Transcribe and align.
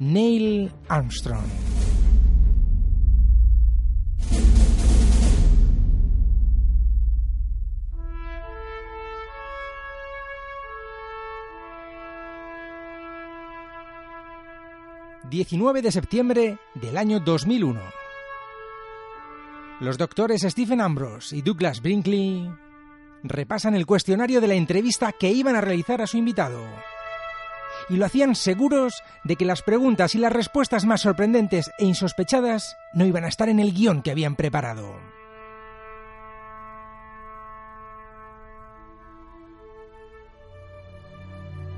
Neil 0.00 0.72
Armstrong. 0.88 1.44
...19 15.30 15.82
de 15.82 15.92
septiembre 15.92 16.58
del 16.74 16.96
año 16.96 17.20
2001... 17.20 17.78
Los 19.80 19.98
doctores 19.98 20.40
Stephen 20.42 20.80
Ambrose 20.80 21.36
y 21.36 21.42
Douglas 21.42 21.82
Brinkley 21.82 22.50
repasan 23.22 23.74
el 23.74 23.84
cuestionario 23.84 24.40
de 24.40 24.48
la 24.48 24.54
entrevista 24.54 25.12
que 25.12 25.30
iban 25.30 25.56
a 25.56 25.60
realizar 25.60 26.00
a 26.00 26.06
su 26.06 26.16
invitado. 26.16 26.66
Y 27.90 27.96
lo 27.96 28.06
hacían 28.06 28.34
seguros 28.34 29.02
de 29.24 29.36
que 29.36 29.44
las 29.44 29.62
preguntas 29.62 30.14
y 30.14 30.18
las 30.18 30.32
respuestas 30.32 30.86
más 30.86 31.02
sorprendentes 31.02 31.70
e 31.78 31.84
insospechadas 31.84 32.76
no 32.94 33.04
iban 33.04 33.24
a 33.24 33.28
estar 33.28 33.48
en 33.48 33.58
el 33.58 33.74
guion 33.74 34.00
que 34.00 34.12
habían 34.12 34.36
preparado. 34.36 34.94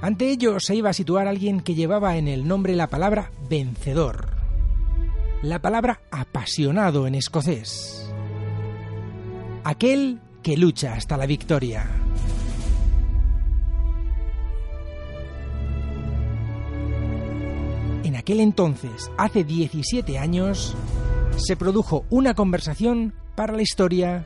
Ante 0.03 0.31
ellos 0.31 0.65
se 0.65 0.75
iba 0.75 0.91
a 0.91 0.95
situar 0.95 1.29
alguien 1.29 1.61
que 1.61 1.77
llevaba 1.77 2.17
en 2.17 2.27
el 2.27 2.49
nombre 2.49 2.75
la 2.75 2.89
palabra 2.89 3.31
vencedor, 3.49 4.31
la 5.43 5.63
palabra 5.63 6.01
apasionado 6.11 7.07
en 7.07 7.15
escocés, 7.15 8.13
aquel 9.63 10.19
que 10.43 10.57
lucha 10.57 10.95
hasta 10.95 11.17
la 11.17 11.27
victoria. 11.27 11.89
Aquel 18.23 18.39
entonces, 18.39 19.11
hace 19.19 19.43
17 19.43 20.17
años, 20.17 20.77
se 21.37 21.57
produjo 21.57 22.05
una 22.09 22.35
conversación 22.35 23.15
para 23.35 23.53
la 23.53 23.63
historia 23.63 24.25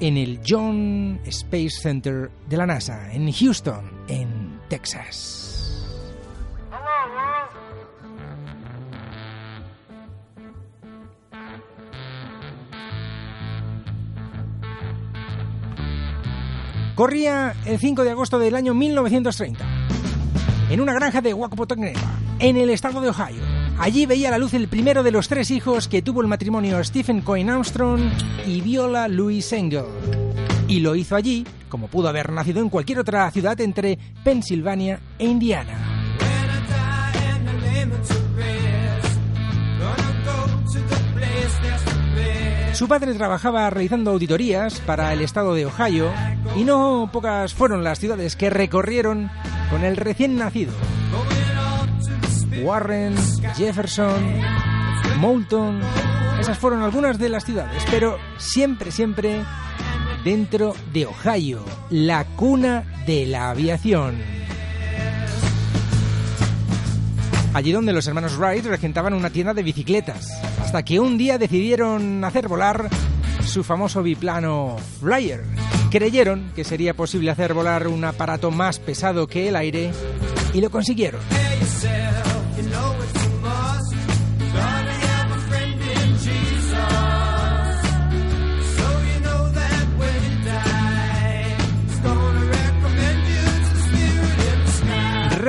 en 0.00 0.16
el 0.16 0.40
John 0.44 1.20
Space 1.24 1.70
Center 1.82 2.32
de 2.48 2.56
la 2.56 2.66
NASA, 2.66 3.12
en 3.12 3.30
Houston, 3.30 3.92
en 4.08 4.58
Texas. 4.68 5.46
Corría 16.96 17.54
el 17.66 17.78
5 17.78 18.02
de 18.02 18.10
agosto 18.10 18.40
del 18.40 18.56
año 18.56 18.74
1930, 18.74 19.64
en 20.70 20.80
una 20.80 20.92
granja 20.92 21.20
de 21.20 21.32
Wacopotonga, 21.32 21.92
en 22.40 22.56
el 22.56 22.70
estado 22.70 23.00
de 23.00 23.10
Ohio. 23.10 23.42
Allí 23.78 24.06
veía 24.06 24.30
la 24.30 24.38
luz 24.38 24.54
el 24.54 24.68
primero 24.68 25.02
de 25.02 25.10
los 25.10 25.28
tres 25.28 25.50
hijos 25.50 25.88
que 25.88 26.02
tuvo 26.02 26.22
el 26.22 26.26
matrimonio 26.26 26.82
Stephen 26.82 27.20
Coyne 27.20 27.52
Armstrong 27.52 28.00
y 28.46 28.60
Viola 28.62 29.08
Louise 29.08 29.56
Engel. 29.56 29.84
Y 30.66 30.80
lo 30.80 30.94
hizo 30.94 31.16
allí, 31.16 31.46
como 31.68 31.88
pudo 31.88 32.08
haber 32.08 32.32
nacido 32.32 32.60
en 32.60 32.70
cualquier 32.70 32.98
otra 32.98 33.30
ciudad 33.30 33.60
entre 33.60 33.98
Pensilvania 34.24 35.00
e 35.18 35.26
Indiana. 35.26 35.86
Su 42.72 42.88
padre 42.88 43.12
trabajaba 43.12 43.68
realizando 43.68 44.12
auditorías 44.12 44.80
para 44.80 45.12
el 45.12 45.20
estado 45.20 45.52
de 45.54 45.66
Ohio 45.66 46.10
y 46.56 46.64
no 46.64 47.10
pocas 47.12 47.52
fueron 47.52 47.84
las 47.84 47.98
ciudades 47.98 48.36
que 48.36 48.48
recorrieron 48.48 49.30
con 49.70 49.84
el 49.84 49.98
recién 49.98 50.38
nacido. 50.38 50.72
Warren, 52.62 53.14
Jefferson, 53.56 54.40
Moulton, 55.18 55.80
esas 56.38 56.58
fueron 56.58 56.82
algunas 56.82 57.18
de 57.18 57.28
las 57.28 57.44
ciudades, 57.44 57.82
pero 57.90 58.18
siempre, 58.38 58.90
siempre 58.90 59.42
dentro 60.24 60.74
de 60.92 61.06
Ohio, 61.06 61.64
la 61.90 62.24
cuna 62.24 62.84
de 63.06 63.26
la 63.26 63.50
aviación. 63.50 64.16
Allí 67.52 67.72
donde 67.72 67.92
los 67.92 68.06
hermanos 68.06 68.38
Wright 68.38 68.64
regentaban 68.64 69.12
una 69.12 69.30
tienda 69.30 69.54
de 69.54 69.62
bicicletas, 69.62 70.30
hasta 70.62 70.84
que 70.84 71.00
un 71.00 71.18
día 71.18 71.36
decidieron 71.36 72.24
hacer 72.24 72.46
volar 72.46 72.88
su 73.44 73.64
famoso 73.64 74.02
biplano 74.02 74.76
Flyer. 75.00 75.44
Creyeron 75.90 76.52
que 76.54 76.62
sería 76.62 76.94
posible 76.94 77.30
hacer 77.30 77.52
volar 77.52 77.88
un 77.88 78.04
aparato 78.04 78.52
más 78.52 78.78
pesado 78.78 79.26
que 79.26 79.48
el 79.48 79.56
aire 79.56 79.90
y 80.54 80.60
lo 80.60 80.70
consiguieron. 80.70 81.20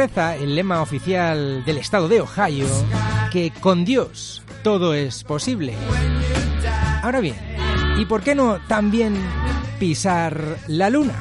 El 0.01 0.55
lema 0.55 0.81
oficial 0.81 1.63
del 1.63 1.77
estado 1.77 2.07
de 2.07 2.21
Ohio 2.21 2.65
que 3.31 3.51
con 3.51 3.85
Dios 3.85 4.41
todo 4.63 4.95
es 4.95 5.23
posible. 5.23 5.75
Ahora 7.03 7.19
bien, 7.19 7.35
¿y 7.99 8.05
por 8.05 8.23
qué 8.23 8.33
no 8.33 8.57
también 8.67 9.15
pisar 9.79 10.57
la 10.67 10.89
luna? 10.89 11.13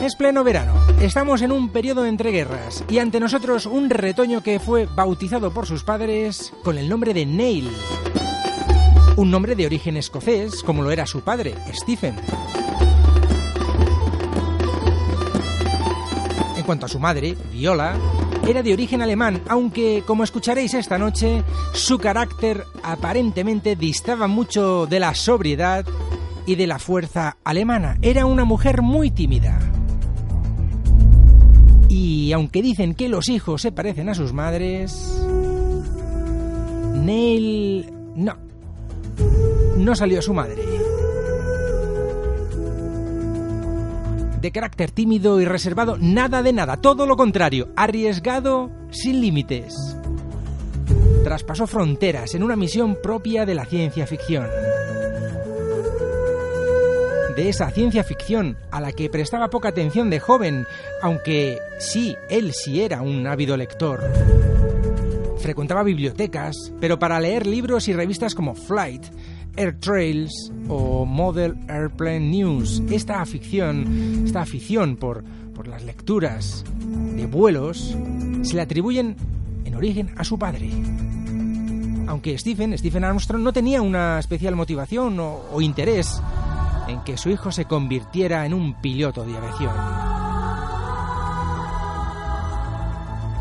Es 0.00 0.14
pleno 0.14 0.44
verano, 0.44 0.74
estamos 1.00 1.42
en 1.42 1.50
un 1.50 1.70
periodo 1.70 2.06
entre 2.06 2.30
guerras 2.30 2.84
y 2.88 3.00
ante 3.00 3.18
nosotros 3.18 3.66
un 3.66 3.90
retoño 3.90 4.44
que 4.44 4.60
fue 4.60 4.86
bautizado 4.86 5.52
por 5.52 5.66
sus 5.66 5.82
padres 5.82 6.52
con 6.62 6.78
el 6.78 6.88
nombre 6.88 7.12
de 7.12 7.26
Neil. 7.26 7.68
Un 9.16 9.28
nombre 9.28 9.56
de 9.56 9.66
origen 9.66 9.96
escocés, 9.96 10.62
como 10.62 10.84
lo 10.84 10.92
era 10.92 11.04
su 11.04 11.22
padre, 11.22 11.56
Stephen. 11.74 12.14
Cuanto 16.72 16.86
a 16.86 16.88
su 16.88 16.98
madre, 16.98 17.36
Viola, 17.52 17.94
era 18.48 18.62
de 18.62 18.72
origen 18.72 19.02
alemán, 19.02 19.42
aunque, 19.46 20.02
como 20.06 20.24
escucharéis 20.24 20.72
esta 20.72 20.96
noche, 20.96 21.44
su 21.74 21.98
carácter 21.98 22.64
aparentemente 22.82 23.76
distaba 23.76 24.26
mucho 24.26 24.86
de 24.86 24.98
la 24.98 25.14
sobriedad 25.14 25.84
y 26.46 26.54
de 26.54 26.66
la 26.66 26.78
fuerza 26.78 27.36
alemana. 27.44 27.98
Era 28.00 28.24
una 28.24 28.46
mujer 28.46 28.80
muy 28.80 29.10
tímida. 29.10 29.58
Y 31.90 32.32
aunque 32.32 32.62
dicen 32.62 32.94
que 32.94 33.10
los 33.10 33.28
hijos 33.28 33.60
se 33.60 33.70
parecen 33.70 34.08
a 34.08 34.14
sus 34.14 34.32
madres, 34.32 35.22
Neil 36.94 37.92
no. 38.16 38.38
No 39.76 39.94
salió 39.94 40.20
a 40.20 40.22
su 40.22 40.32
madre. 40.32 40.71
De 44.42 44.50
carácter 44.50 44.90
tímido 44.90 45.40
y 45.40 45.44
reservado, 45.44 45.96
nada 45.98 46.42
de 46.42 46.52
nada, 46.52 46.76
todo 46.76 47.06
lo 47.06 47.16
contrario, 47.16 47.68
arriesgado 47.76 48.72
sin 48.90 49.20
límites. 49.20 49.96
Traspasó 51.22 51.68
fronteras 51.68 52.34
en 52.34 52.42
una 52.42 52.56
misión 52.56 52.98
propia 53.00 53.46
de 53.46 53.54
la 53.54 53.64
ciencia 53.64 54.04
ficción. 54.04 54.48
De 57.36 57.48
esa 57.48 57.70
ciencia 57.70 58.02
ficción 58.02 58.58
a 58.72 58.80
la 58.80 58.90
que 58.90 59.08
prestaba 59.08 59.48
poca 59.48 59.68
atención 59.68 60.10
de 60.10 60.18
joven, 60.18 60.66
aunque 61.00 61.60
sí, 61.78 62.16
él 62.28 62.52
sí 62.52 62.82
era 62.82 63.00
un 63.00 63.28
ávido 63.28 63.56
lector. 63.56 64.02
Frecuentaba 65.38 65.84
bibliotecas, 65.84 66.72
pero 66.80 66.98
para 66.98 67.20
leer 67.20 67.46
libros 67.46 67.86
y 67.86 67.92
revistas 67.92 68.34
como 68.34 68.56
Flight, 68.56 69.04
Air 69.56 69.78
Trails 69.78 70.52
o 70.68 71.04
Model 71.04 71.56
Airplane 71.68 72.20
News. 72.20 72.82
Esta 72.90 73.20
afición, 73.20 74.24
esta 74.24 74.42
afición 74.42 74.96
por, 74.96 75.24
por 75.54 75.68
las 75.68 75.82
lecturas 75.84 76.64
de 77.16 77.26
vuelos 77.26 77.96
se 78.42 78.54
le 78.54 78.62
atribuyen 78.62 79.16
en 79.64 79.74
origen 79.74 80.14
a 80.16 80.24
su 80.24 80.38
padre. 80.38 80.70
Aunque 82.06 82.36
Stephen, 82.36 82.76
Stephen 82.76 83.04
Armstrong, 83.04 83.42
no 83.42 83.52
tenía 83.52 83.80
una 83.80 84.18
especial 84.18 84.56
motivación 84.56 85.18
o, 85.20 85.42
o 85.52 85.60
interés 85.60 86.20
en 86.88 87.00
que 87.04 87.16
su 87.16 87.30
hijo 87.30 87.52
se 87.52 87.64
convirtiera 87.64 88.44
en 88.44 88.54
un 88.54 88.80
piloto 88.80 89.24
de 89.24 89.36
aviación. 89.36 90.31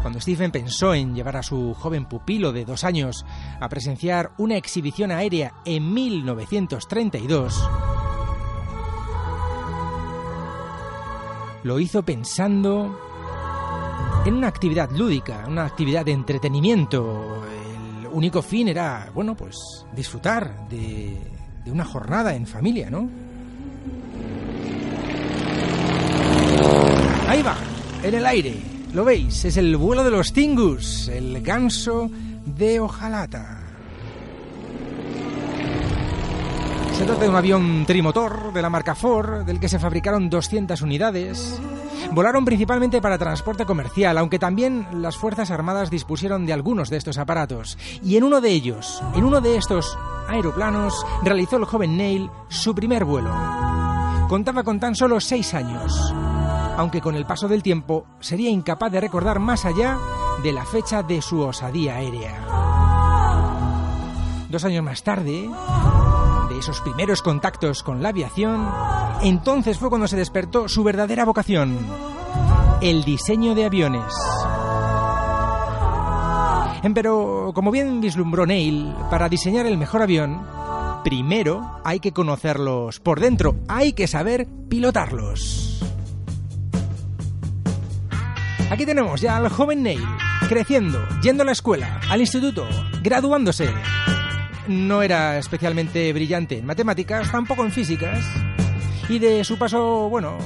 Cuando 0.01 0.19
Stephen 0.19 0.51
pensó 0.51 0.93
en 0.93 1.13
llevar 1.13 1.37
a 1.37 1.43
su 1.43 1.73
joven 1.75 2.05
pupilo 2.05 2.51
de 2.51 2.65
dos 2.65 2.83
años 2.83 3.25
a 3.59 3.69
presenciar 3.69 4.31
una 4.37 4.57
exhibición 4.57 5.11
aérea 5.11 5.53
en 5.63 5.93
1932, 5.93 7.69
lo 11.63 11.79
hizo 11.79 12.03
pensando 12.03 12.99
en 14.25 14.33
una 14.33 14.47
actividad 14.47 14.89
lúdica, 14.91 15.45
una 15.47 15.65
actividad 15.65 16.03
de 16.03 16.13
entretenimiento. 16.13 17.43
El 18.01 18.07
único 18.07 18.41
fin 18.41 18.67
era, 18.67 19.11
bueno, 19.13 19.35
pues 19.35 19.85
disfrutar 19.95 20.67
de, 20.67 21.17
de 21.63 21.71
una 21.71 21.85
jornada 21.85 22.33
en 22.33 22.47
familia, 22.47 22.89
¿no? 22.89 23.07
Ahí 27.27 27.41
va. 27.41 27.55
en 28.03 28.13
el 28.13 28.25
aire. 28.25 28.80
¿Lo 28.93 29.05
veis? 29.05 29.45
Es 29.45 29.55
el 29.55 29.77
vuelo 29.77 30.03
de 30.03 30.11
los 30.11 30.33
Tingus, 30.33 31.07
el 31.07 31.41
ganso 31.41 32.09
de 32.45 32.79
hojalata. 32.81 33.61
Se 36.97 37.05
trata 37.05 37.21
de 37.21 37.29
un 37.29 37.35
avión 37.35 37.85
trimotor 37.87 38.51
de 38.51 38.61
la 38.61 38.69
marca 38.69 38.93
Ford, 38.93 39.45
del 39.45 39.61
que 39.61 39.69
se 39.69 39.79
fabricaron 39.79 40.29
200 40.29 40.81
unidades. 40.81 41.59
Volaron 42.11 42.43
principalmente 42.43 43.01
para 43.01 43.17
transporte 43.17 43.65
comercial, 43.65 44.17
aunque 44.17 44.37
también 44.37 44.85
las 45.01 45.15
Fuerzas 45.15 45.51
Armadas 45.51 45.89
dispusieron 45.89 46.45
de 46.45 46.53
algunos 46.53 46.89
de 46.89 46.97
estos 46.97 47.17
aparatos. 47.17 47.77
Y 48.03 48.17
en 48.17 48.23
uno 48.23 48.41
de 48.41 48.49
ellos, 48.49 49.01
en 49.15 49.23
uno 49.23 49.39
de 49.39 49.55
estos 49.55 49.97
aeroplanos, 50.27 50.93
realizó 51.23 51.55
el 51.55 51.65
joven 51.65 51.95
Neil 51.95 52.29
su 52.49 52.75
primer 52.75 53.05
vuelo. 53.05 53.31
Contaba 54.27 54.63
con 54.63 54.79
tan 54.79 54.95
solo 54.95 55.19
seis 55.21 55.53
años, 55.53 56.13
aunque 56.81 56.99
con 56.99 57.13
el 57.13 57.27
paso 57.27 57.47
del 57.47 57.61
tiempo 57.61 58.07
sería 58.21 58.49
incapaz 58.49 58.91
de 58.91 58.99
recordar 58.99 59.39
más 59.39 59.65
allá 59.65 59.99
de 60.41 60.51
la 60.51 60.65
fecha 60.65 61.03
de 61.03 61.21
su 61.21 61.39
osadía 61.41 61.97
aérea. 61.97 62.43
Dos 64.49 64.65
años 64.65 64.83
más 64.83 65.03
tarde, 65.03 65.47
de 66.49 66.57
esos 66.57 66.81
primeros 66.81 67.21
contactos 67.21 67.83
con 67.83 68.01
la 68.01 68.09
aviación, 68.09 68.67
entonces 69.21 69.77
fue 69.77 69.89
cuando 69.89 70.07
se 70.07 70.17
despertó 70.17 70.67
su 70.67 70.83
verdadera 70.83 71.23
vocación, 71.23 71.77
el 72.81 73.03
diseño 73.03 73.53
de 73.53 73.65
aviones. 73.65 74.11
Pero, 76.95 77.51
como 77.53 77.69
bien 77.69 78.01
vislumbró 78.01 78.47
Neil, 78.47 78.91
para 79.11 79.29
diseñar 79.29 79.67
el 79.67 79.77
mejor 79.77 80.01
avión, 80.01 80.41
primero 81.03 81.79
hay 81.83 81.99
que 81.99 82.11
conocerlos 82.11 82.99
por 82.99 83.19
dentro, 83.19 83.57
hay 83.67 83.93
que 83.93 84.07
saber 84.07 84.47
pilotarlos. 84.67 85.70
Aquí 88.71 88.85
tenemos 88.85 89.19
ya 89.19 89.35
al 89.35 89.49
joven 89.49 89.83
Neil, 89.83 90.01
creciendo, 90.47 91.05
yendo 91.21 91.43
a 91.43 91.45
la 91.45 91.51
escuela, 91.51 91.99
al 92.09 92.21
instituto, 92.21 92.65
graduándose. 93.03 93.69
No 94.65 95.01
era 95.01 95.37
especialmente 95.37 96.13
brillante 96.13 96.57
en 96.57 96.65
matemáticas, 96.65 97.29
tampoco 97.29 97.65
en 97.65 97.73
físicas. 97.73 98.25
Y 99.09 99.19
de 99.19 99.43
su 99.43 99.57
paso, 99.57 100.07
bueno, 100.07 100.37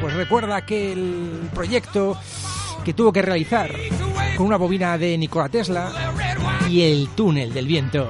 pues 0.00 0.14
recuerda 0.14 0.54
aquel 0.54 1.48
proyecto 1.52 2.16
que 2.84 2.94
tuvo 2.94 3.12
que 3.12 3.22
realizar 3.22 3.72
con 4.36 4.46
una 4.46 4.56
bobina 4.56 4.96
de 4.96 5.18
Nikola 5.18 5.48
Tesla 5.48 5.90
y 6.70 6.82
el 6.82 7.08
túnel 7.08 7.52
del 7.52 7.66
viento. 7.66 8.08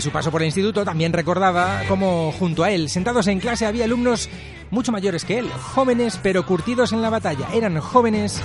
De 0.00 0.04
su 0.04 0.12
paso 0.12 0.30
por 0.30 0.40
el 0.40 0.46
instituto 0.46 0.82
también 0.82 1.12
recordaba 1.12 1.82
cómo 1.86 2.32
junto 2.32 2.64
a 2.64 2.70
él, 2.70 2.88
sentados 2.88 3.26
en 3.26 3.38
clase, 3.38 3.66
había 3.66 3.84
alumnos 3.84 4.30
mucho 4.70 4.92
mayores 4.92 5.26
que 5.26 5.38
él, 5.38 5.50
jóvenes 5.50 6.18
pero 6.22 6.46
curtidos 6.46 6.94
en 6.94 7.02
la 7.02 7.10
batalla. 7.10 7.48
Eran 7.52 7.78
jóvenes 7.80 8.40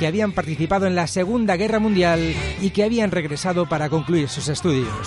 que 0.00 0.08
habían 0.08 0.32
participado 0.32 0.84
en 0.84 0.96
la 0.96 1.06
Segunda 1.06 1.54
Guerra 1.54 1.78
Mundial 1.78 2.34
y 2.60 2.70
que 2.70 2.82
habían 2.82 3.12
regresado 3.12 3.68
para 3.68 3.88
concluir 3.88 4.28
sus 4.28 4.48
estudios. 4.48 5.06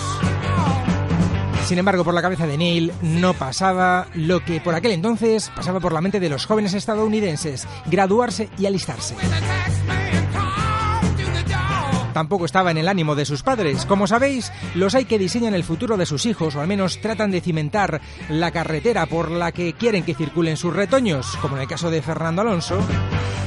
Sin 1.66 1.76
embargo, 1.76 2.02
por 2.02 2.14
la 2.14 2.22
cabeza 2.22 2.46
de 2.46 2.56
Neil 2.56 2.92
no 3.02 3.34
pasaba 3.34 4.06
lo 4.14 4.42
que 4.42 4.58
por 4.62 4.74
aquel 4.74 4.92
entonces 4.92 5.52
pasaba 5.54 5.80
por 5.80 5.92
la 5.92 6.00
mente 6.00 6.18
de 6.18 6.30
los 6.30 6.46
jóvenes 6.46 6.72
estadounidenses, 6.72 7.68
graduarse 7.90 8.48
y 8.56 8.64
alistarse. 8.64 9.16
Tampoco 12.12 12.44
estaba 12.44 12.70
en 12.70 12.78
el 12.78 12.88
ánimo 12.88 13.14
de 13.14 13.24
sus 13.24 13.42
padres. 13.42 13.86
Como 13.86 14.06
sabéis, 14.06 14.52
los 14.74 14.94
hay 14.94 15.04
que 15.04 15.18
diseñan 15.18 15.54
el 15.54 15.64
futuro 15.64 15.96
de 15.96 16.06
sus 16.06 16.26
hijos, 16.26 16.56
o 16.56 16.60
al 16.60 16.68
menos 16.68 17.00
tratan 17.00 17.30
de 17.30 17.40
cimentar 17.40 18.00
la 18.28 18.50
carretera 18.50 19.06
por 19.06 19.30
la 19.30 19.52
que 19.52 19.74
quieren 19.74 20.04
que 20.04 20.14
circulen 20.14 20.56
sus 20.56 20.74
retoños, 20.74 21.36
como 21.36 21.56
en 21.56 21.62
el 21.62 21.68
caso 21.68 21.90
de 21.90 22.02
Fernando 22.02 22.42
Alonso, 22.42 22.78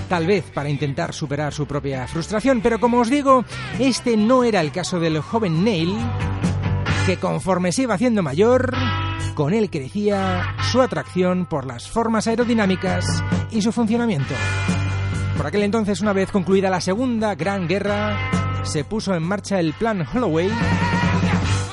tal 0.10 0.28
vez 0.28 0.46
para 0.54 0.70
intentar 0.70 1.14
superar 1.14 1.54
su 1.54 1.66
propia 1.66 2.08
frustración. 2.08 2.62
Pero 2.62 2.80
como 2.80 3.00
os 3.00 3.10
digo, 3.10 3.46
este 3.80 4.18
no 4.18 4.44
era 4.44 4.62
el 4.62 4.72
caso 4.72 5.00
del 5.00 5.20
joven 5.22 5.64
Neil, 5.64 5.96
que 7.06 7.18
conforme 7.18 7.72
se 7.72 7.84
iba 7.84 7.96
haciendo 7.96 8.24
mayor, 8.24 8.74
con 9.36 9.54
él 9.54 9.70
crecía 9.70 10.56
su 10.72 10.82
atracción 10.82 11.46
por 11.46 11.66
las 11.66 11.90
formas 11.90 12.28
aerodinámicas 12.28 13.06
y 13.52 13.62
su 13.62 13.72
funcionamiento. 13.72 14.34
Por 15.38 15.48
aquel 15.48 15.64
entonces, 15.64 16.02
una 16.02 16.14
vez 16.14 16.32
concluida 16.32 16.70
la 16.70 16.80
Segunda 16.80 17.34
Gran 17.36 17.68
Guerra, 17.68 18.16
se 18.64 18.84
puso 18.84 19.14
en 19.14 19.24
marcha 19.24 19.60
el 19.60 19.74
Plan 19.74 20.06
Holloway, 20.14 20.50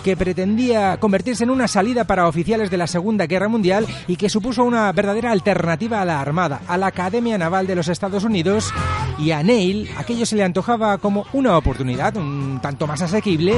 que 0.03 0.17
pretendía 0.17 0.97
convertirse 0.99 1.45
en 1.45 1.51
una 1.51 1.69
salida 1.69 2.05
para 2.05 2.27
oficiales 2.27 2.71
de 2.71 2.77
la 2.77 2.87
Segunda 2.87 3.27
Guerra 3.27 3.49
Mundial 3.49 3.87
y 4.07 4.17
que 4.17 4.29
supuso 4.29 4.65
una 4.65 4.91
verdadera 4.93 5.31
alternativa 5.31 6.01
a 6.01 6.05
la 6.05 6.21
Armada, 6.21 6.63
a 6.67 6.77
la 6.79 6.89
Academia 6.89 7.39
Naval 7.39 7.67
de 7.67 7.75
los 7.75 7.89
Estados 7.89 8.25
Unidos 8.25 8.73
y 9.19 9.31
a 9.33 9.43
Neil 9.43 9.91
aquello 9.99 10.25
se 10.25 10.37
le 10.37 10.45
antojaba 10.45 10.99
como 10.99 11.27
una 11.33 11.57
oportunidad 11.57 12.17
un 12.17 12.61
tanto 12.63 12.87
más 12.87 13.03
asequible 13.03 13.55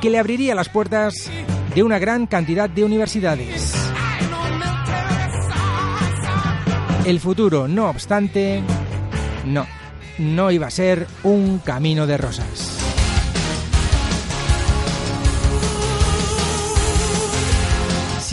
que 0.00 0.10
le 0.10 0.18
abriría 0.18 0.54
las 0.54 0.68
puertas 0.68 1.30
de 1.74 1.82
una 1.82 1.98
gran 1.98 2.26
cantidad 2.26 2.68
de 2.68 2.84
universidades. 2.84 3.74
El 7.04 7.20
futuro, 7.20 7.68
no 7.68 7.90
obstante, 7.90 8.62
no, 9.44 9.66
no 10.18 10.50
iba 10.50 10.68
a 10.68 10.70
ser 10.70 11.06
un 11.22 11.58
camino 11.58 12.06
de 12.06 12.16
rosas. 12.16 12.73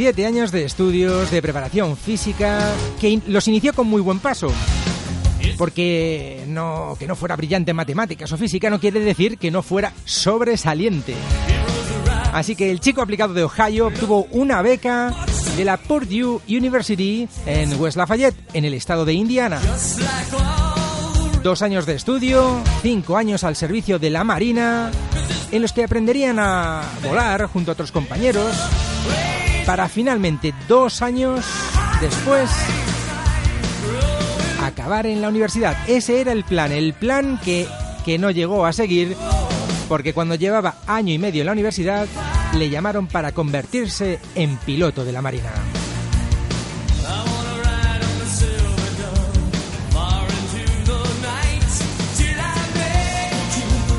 Siete 0.01 0.25
años 0.25 0.51
de 0.51 0.65
estudios, 0.65 1.29
de 1.29 1.43
preparación 1.43 1.95
física, 1.95 2.73
que 2.99 3.21
los 3.27 3.47
inició 3.47 3.71
con 3.71 3.85
muy 3.85 4.01
buen 4.01 4.17
paso. 4.17 4.51
Porque 5.59 6.43
no, 6.47 6.95
que 6.97 7.05
no 7.05 7.15
fuera 7.15 7.35
brillante 7.35 7.69
en 7.69 7.77
matemáticas 7.77 8.31
o 8.31 8.35
física 8.35 8.71
no 8.71 8.79
quiere 8.79 8.99
decir 9.01 9.37
que 9.37 9.51
no 9.51 9.61
fuera 9.61 9.93
sobresaliente. 10.03 11.13
Así 12.33 12.55
que 12.55 12.71
el 12.71 12.79
chico 12.79 13.03
aplicado 13.03 13.35
de 13.35 13.43
Ohio 13.43 13.85
obtuvo 13.85 14.25
una 14.31 14.63
beca 14.63 15.13
de 15.55 15.65
la 15.65 15.77
Purdue 15.77 16.41
University 16.49 17.29
en 17.45 17.79
West 17.79 17.95
Lafayette, 17.95 18.55
en 18.55 18.65
el 18.65 18.73
estado 18.73 19.05
de 19.05 19.13
Indiana. 19.13 19.61
Dos 21.43 21.61
años 21.61 21.85
de 21.85 21.93
estudio, 21.93 22.59
cinco 22.81 23.17
años 23.17 23.43
al 23.43 23.55
servicio 23.55 23.99
de 23.99 24.09
la 24.09 24.23
Marina, 24.23 24.89
en 25.51 25.61
los 25.61 25.73
que 25.73 25.83
aprenderían 25.83 26.39
a 26.39 26.81
volar 27.03 27.45
junto 27.45 27.69
a 27.69 27.73
otros 27.73 27.91
compañeros 27.91 28.55
para 29.65 29.87
finalmente 29.87 30.53
dos 30.67 31.01
años 31.01 31.45
después 31.99 32.49
acabar 34.63 35.05
en 35.05 35.21
la 35.21 35.29
universidad. 35.29 35.77
Ese 35.87 36.21
era 36.21 36.31
el 36.31 36.43
plan, 36.43 36.71
el 36.71 36.93
plan 36.93 37.39
que, 37.43 37.67
que 38.05 38.17
no 38.17 38.31
llegó 38.31 38.65
a 38.65 38.73
seguir 38.73 39.15
porque 39.87 40.13
cuando 40.13 40.35
llevaba 40.35 40.75
año 40.87 41.13
y 41.13 41.17
medio 41.17 41.41
en 41.41 41.47
la 41.47 41.51
universidad 41.51 42.07
le 42.57 42.69
llamaron 42.69 43.07
para 43.07 43.31
convertirse 43.31 44.19
en 44.35 44.57
piloto 44.57 45.03
de 45.03 45.11
la 45.11 45.21
Marina. 45.21 45.51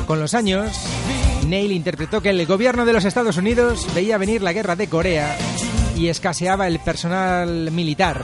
Con 0.07 0.19
los 0.19 0.33
años, 0.33 0.71
Neil 1.47 1.71
interpretó 1.71 2.21
que 2.21 2.29
el 2.29 2.45
gobierno 2.45 2.85
de 2.85 2.93
los 2.93 3.05
Estados 3.05 3.37
Unidos 3.37 3.87
veía 3.95 4.17
venir 4.17 4.41
la 4.41 4.53
guerra 4.53 4.75
de 4.75 4.87
Corea 4.87 5.37
y 5.95 6.07
escaseaba 6.07 6.67
el 6.67 6.79
personal 6.79 7.71
militar 7.71 8.21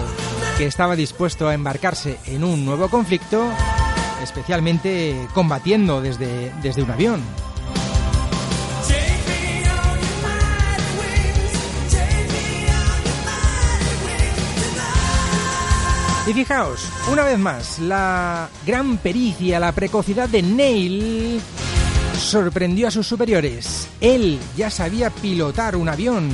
que 0.58 0.66
estaba 0.66 0.96
dispuesto 0.96 1.48
a 1.48 1.54
embarcarse 1.54 2.18
en 2.26 2.44
un 2.44 2.66
nuevo 2.66 2.90
conflicto, 2.90 3.50
especialmente 4.22 5.28
combatiendo 5.34 6.02
desde, 6.02 6.52
desde 6.62 6.84
un 6.84 6.92
avión. 6.92 7.22
Y 16.28 16.34
fijaos, 16.34 16.88
una 17.12 17.24
vez 17.24 17.40
más, 17.40 17.80
la 17.80 18.50
gran 18.64 18.98
pericia, 18.98 19.60
la 19.60 19.72
precocidad 19.72 20.30
de 20.30 20.44
Neil 20.44 21.42
sorprendió 22.20 22.88
a 22.88 22.92
sus 22.92 23.08
superiores. 23.08 23.88
Él 24.00 24.38
ya 24.56 24.70
sabía 24.70 25.10
pilotar 25.10 25.76
un 25.76 25.90
avión. 25.90 26.30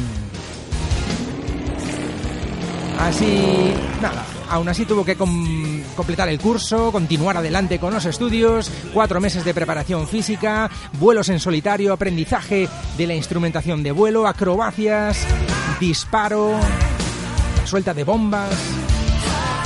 Así, 3.00 3.74
nada, 4.02 4.26
aún 4.50 4.68
así 4.70 4.86
tuvo 4.86 5.06
que 5.06 5.16
completar 5.16 6.30
el 6.30 6.40
curso, 6.40 6.92
continuar 6.92 7.38
adelante 7.38 7.80
con 7.80 7.94
los 7.94 8.06
estudios, 8.06 8.72
cuatro 8.94 9.22
meses 9.22 9.46
de 9.46 9.54
preparación 9.54 10.08
física, 10.08 10.70
vuelos 11.00 11.30
en 11.30 11.40
solitario, 11.40 11.94
aprendizaje 11.94 12.68
de 12.98 13.08
la 13.08 13.16
instrumentación 13.16 13.84
de 13.84 13.92
vuelo, 13.92 14.28
acrobacias, 14.28 15.20
disparo, 15.80 16.52
suelta 17.66 17.94
de 17.94 18.04
bombas 18.04 18.52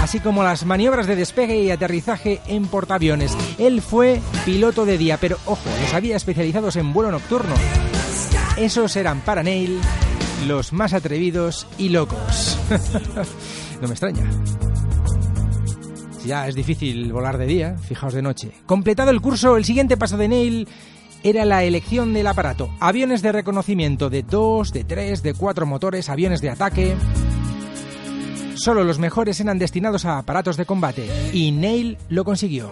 así 0.01 0.19
como 0.19 0.43
las 0.43 0.65
maniobras 0.65 1.05
de 1.05 1.15
despegue 1.15 1.61
y 1.61 1.69
aterrizaje 1.69 2.41
en 2.47 2.65
portaaviones. 2.65 3.37
Él 3.59 3.79
fue 3.79 4.19
piloto 4.43 4.83
de 4.85 4.97
día, 4.97 5.17
pero 5.17 5.37
ojo, 5.45 5.69
les 5.81 5.93
había 5.93 6.15
especializados 6.15 6.77
en 6.77 6.93
vuelo 6.93 7.11
nocturno. 7.11 7.53
Esos 8.57 8.95
eran 8.95 9.21
para 9.21 9.43
Neil 9.43 9.79
los 10.47 10.73
más 10.73 10.93
atrevidos 10.93 11.67
y 11.77 11.89
locos. 11.89 12.57
no 13.81 13.87
me 13.87 13.93
extraña. 13.93 14.29
Ya 16.25 16.47
es 16.47 16.55
difícil 16.55 17.11
volar 17.11 17.37
de 17.37 17.45
día, 17.45 17.77
fijaos 17.77 18.13
de 18.13 18.21
noche. 18.21 18.51
Completado 18.65 19.11
el 19.11 19.21
curso, 19.21 19.57
el 19.57 19.65
siguiente 19.65 19.97
paso 19.97 20.17
de 20.17 20.27
Neil 20.27 20.67
era 21.23 21.45
la 21.45 21.63
elección 21.63 22.13
del 22.13 22.27
aparato. 22.27 22.69
Aviones 22.79 23.21
de 23.21 23.31
reconocimiento 23.31 24.09
de 24.09 24.23
dos, 24.23 24.71
de 24.71 24.83
tres, 24.83 25.23
de 25.23 25.33
cuatro 25.33 25.65
motores, 25.65 26.09
aviones 26.09 26.41
de 26.41 26.49
ataque. 26.49 26.95
Solo 28.55 28.83
los 28.83 28.99
mejores 28.99 29.39
eran 29.39 29.57
destinados 29.57 30.05
a 30.05 30.17
aparatos 30.17 30.57
de 30.57 30.65
combate 30.65 31.09
y 31.33 31.51
Neil 31.51 31.97
lo 32.09 32.25
consiguió. 32.25 32.69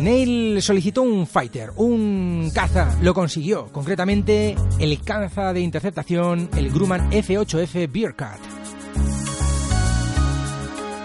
Neil 0.00 0.60
solicitó 0.62 1.02
un 1.02 1.26
fighter, 1.26 1.72
un 1.76 2.50
caza, 2.54 2.96
lo 3.00 3.14
consiguió, 3.14 3.66
concretamente 3.72 4.56
el 4.78 5.00
caza 5.02 5.52
de 5.52 5.60
interceptación, 5.60 6.48
el 6.56 6.70
Grumman 6.70 7.12
F-8F 7.12 7.90
Bearcat. 7.90 8.38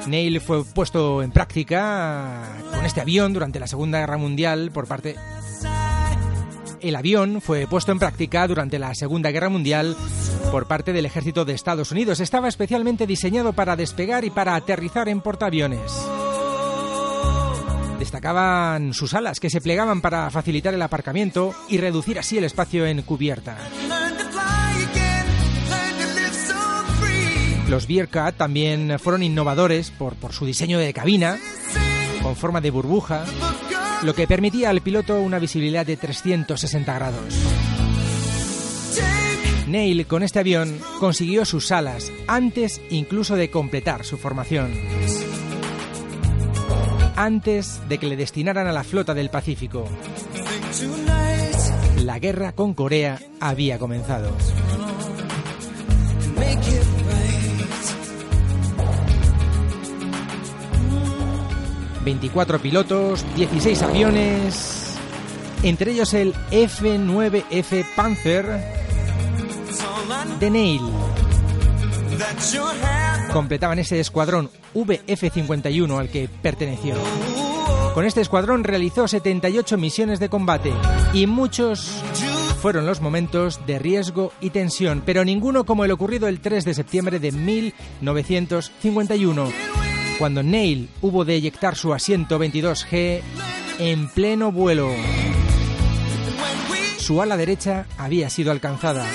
Neil 0.07 0.41
fue 0.41 0.63
puesto 0.65 1.21
en 1.21 1.31
práctica 1.31 2.43
con 2.73 2.85
este 2.85 3.01
avión 3.01 3.33
durante 3.33 3.59
la 3.59 3.67
Segunda 3.67 3.99
Guerra 3.99 4.17
Mundial 4.17 4.71
por 4.73 4.87
parte 4.87 5.15
el 6.81 6.95
avión 6.95 7.41
fue 7.41 7.67
puesto 7.67 7.91
en 7.91 7.99
práctica 7.99 8.47
durante 8.47 8.79
la 8.79 8.95
Segunda 8.95 9.31
Guerra 9.31 9.49
Mundial 9.49 9.95
por 10.51 10.67
parte 10.67 10.93
del 10.93 11.05
ejército 11.05 11.45
de 11.45 11.53
Estados 11.53 11.91
Unidos. 11.91 12.19
Estaba 12.19 12.47
especialmente 12.47 13.05
diseñado 13.05 13.53
para 13.53 13.75
despegar 13.75 14.23
y 14.23 14.29
para 14.29 14.55
aterrizar 14.55 15.09
en 15.09 15.21
portaaviones. 15.21 15.81
Destacaban 18.09 18.95
sus 18.95 19.13
alas, 19.13 19.39
que 19.39 19.51
se 19.51 19.61
plegaban 19.61 20.01
para 20.01 20.31
facilitar 20.31 20.73
el 20.73 20.81
aparcamiento 20.81 21.53
y 21.69 21.77
reducir 21.77 22.17
así 22.17 22.39
el 22.39 22.43
espacio 22.43 22.87
en 22.87 23.03
cubierta. 23.03 23.55
Los 27.67 27.85
Bearcat 27.85 28.35
también 28.35 28.97
fueron 28.97 29.21
innovadores 29.21 29.91
por, 29.91 30.15
por 30.15 30.33
su 30.33 30.47
diseño 30.47 30.79
de 30.79 30.91
cabina, 30.91 31.37
con 32.23 32.35
forma 32.35 32.61
de 32.61 32.71
burbuja, 32.71 33.25
lo 34.01 34.15
que 34.15 34.25
permitía 34.25 34.71
al 34.71 34.81
piloto 34.81 35.21
una 35.21 35.37
visibilidad 35.37 35.85
de 35.85 35.95
360 35.95 36.91
grados. 36.91 37.35
Neil 39.67 40.07
con 40.07 40.23
este 40.23 40.39
avión 40.39 40.79
consiguió 40.99 41.45
sus 41.45 41.71
alas 41.71 42.11
antes 42.25 42.81
incluso 42.89 43.35
de 43.35 43.51
completar 43.51 44.03
su 44.03 44.17
formación. 44.17 44.71
Antes 47.19 47.81
de 47.89 47.97
que 47.97 48.07
le 48.07 48.15
destinaran 48.15 48.65
a 48.67 48.71
la 48.71 48.85
flota 48.85 49.13
del 49.13 49.29
Pacífico. 49.29 49.83
La 51.97 52.17
guerra 52.17 52.53
con 52.53 52.73
Corea 52.73 53.19
había 53.41 53.77
comenzado. 53.77 54.31
24 62.05 62.59
pilotos, 62.59 63.25
16 63.35 63.81
aviones, 63.83 64.97
entre 65.61 65.91
ellos 65.91 66.13
el 66.13 66.33
F-9F 66.51 67.85
Panzer 67.97 68.45
de 70.39 70.49
Neil. 70.49 70.81
Completaban 73.31 73.79
ese 73.79 73.99
escuadrón 73.99 74.49
VF-51 74.73 75.99
al 75.99 76.09
que 76.09 76.29
perteneció. 76.41 76.95
Con 77.93 78.05
este 78.05 78.21
escuadrón 78.21 78.63
realizó 78.63 79.07
78 79.07 79.77
misiones 79.77 80.19
de 80.19 80.29
combate 80.29 80.73
y 81.13 81.27
muchos 81.27 82.01
fueron 82.61 82.85
los 82.85 83.01
momentos 83.01 83.59
de 83.65 83.79
riesgo 83.79 84.31
y 84.41 84.51
tensión, 84.51 85.01
pero 85.05 85.25
ninguno 85.25 85.65
como 85.65 85.85
el 85.85 85.91
ocurrido 85.91 86.27
el 86.27 86.39
3 86.39 86.65
de 86.65 86.73
septiembre 86.73 87.19
de 87.19 87.31
1951 87.31 89.49
cuando 90.19 90.43
Neil 90.43 90.89
hubo 91.01 91.23
de 91.23 91.35
eyectar 91.35 91.77
su 91.77 91.93
asiento 91.93 92.37
22G 92.37 93.21
en 93.79 94.09
pleno 94.09 94.51
vuelo. 94.51 94.91
Su 96.97 97.21
ala 97.21 97.37
derecha 97.37 97.85
había 97.97 98.29
sido 98.29 98.51
alcanzada. 98.51 99.07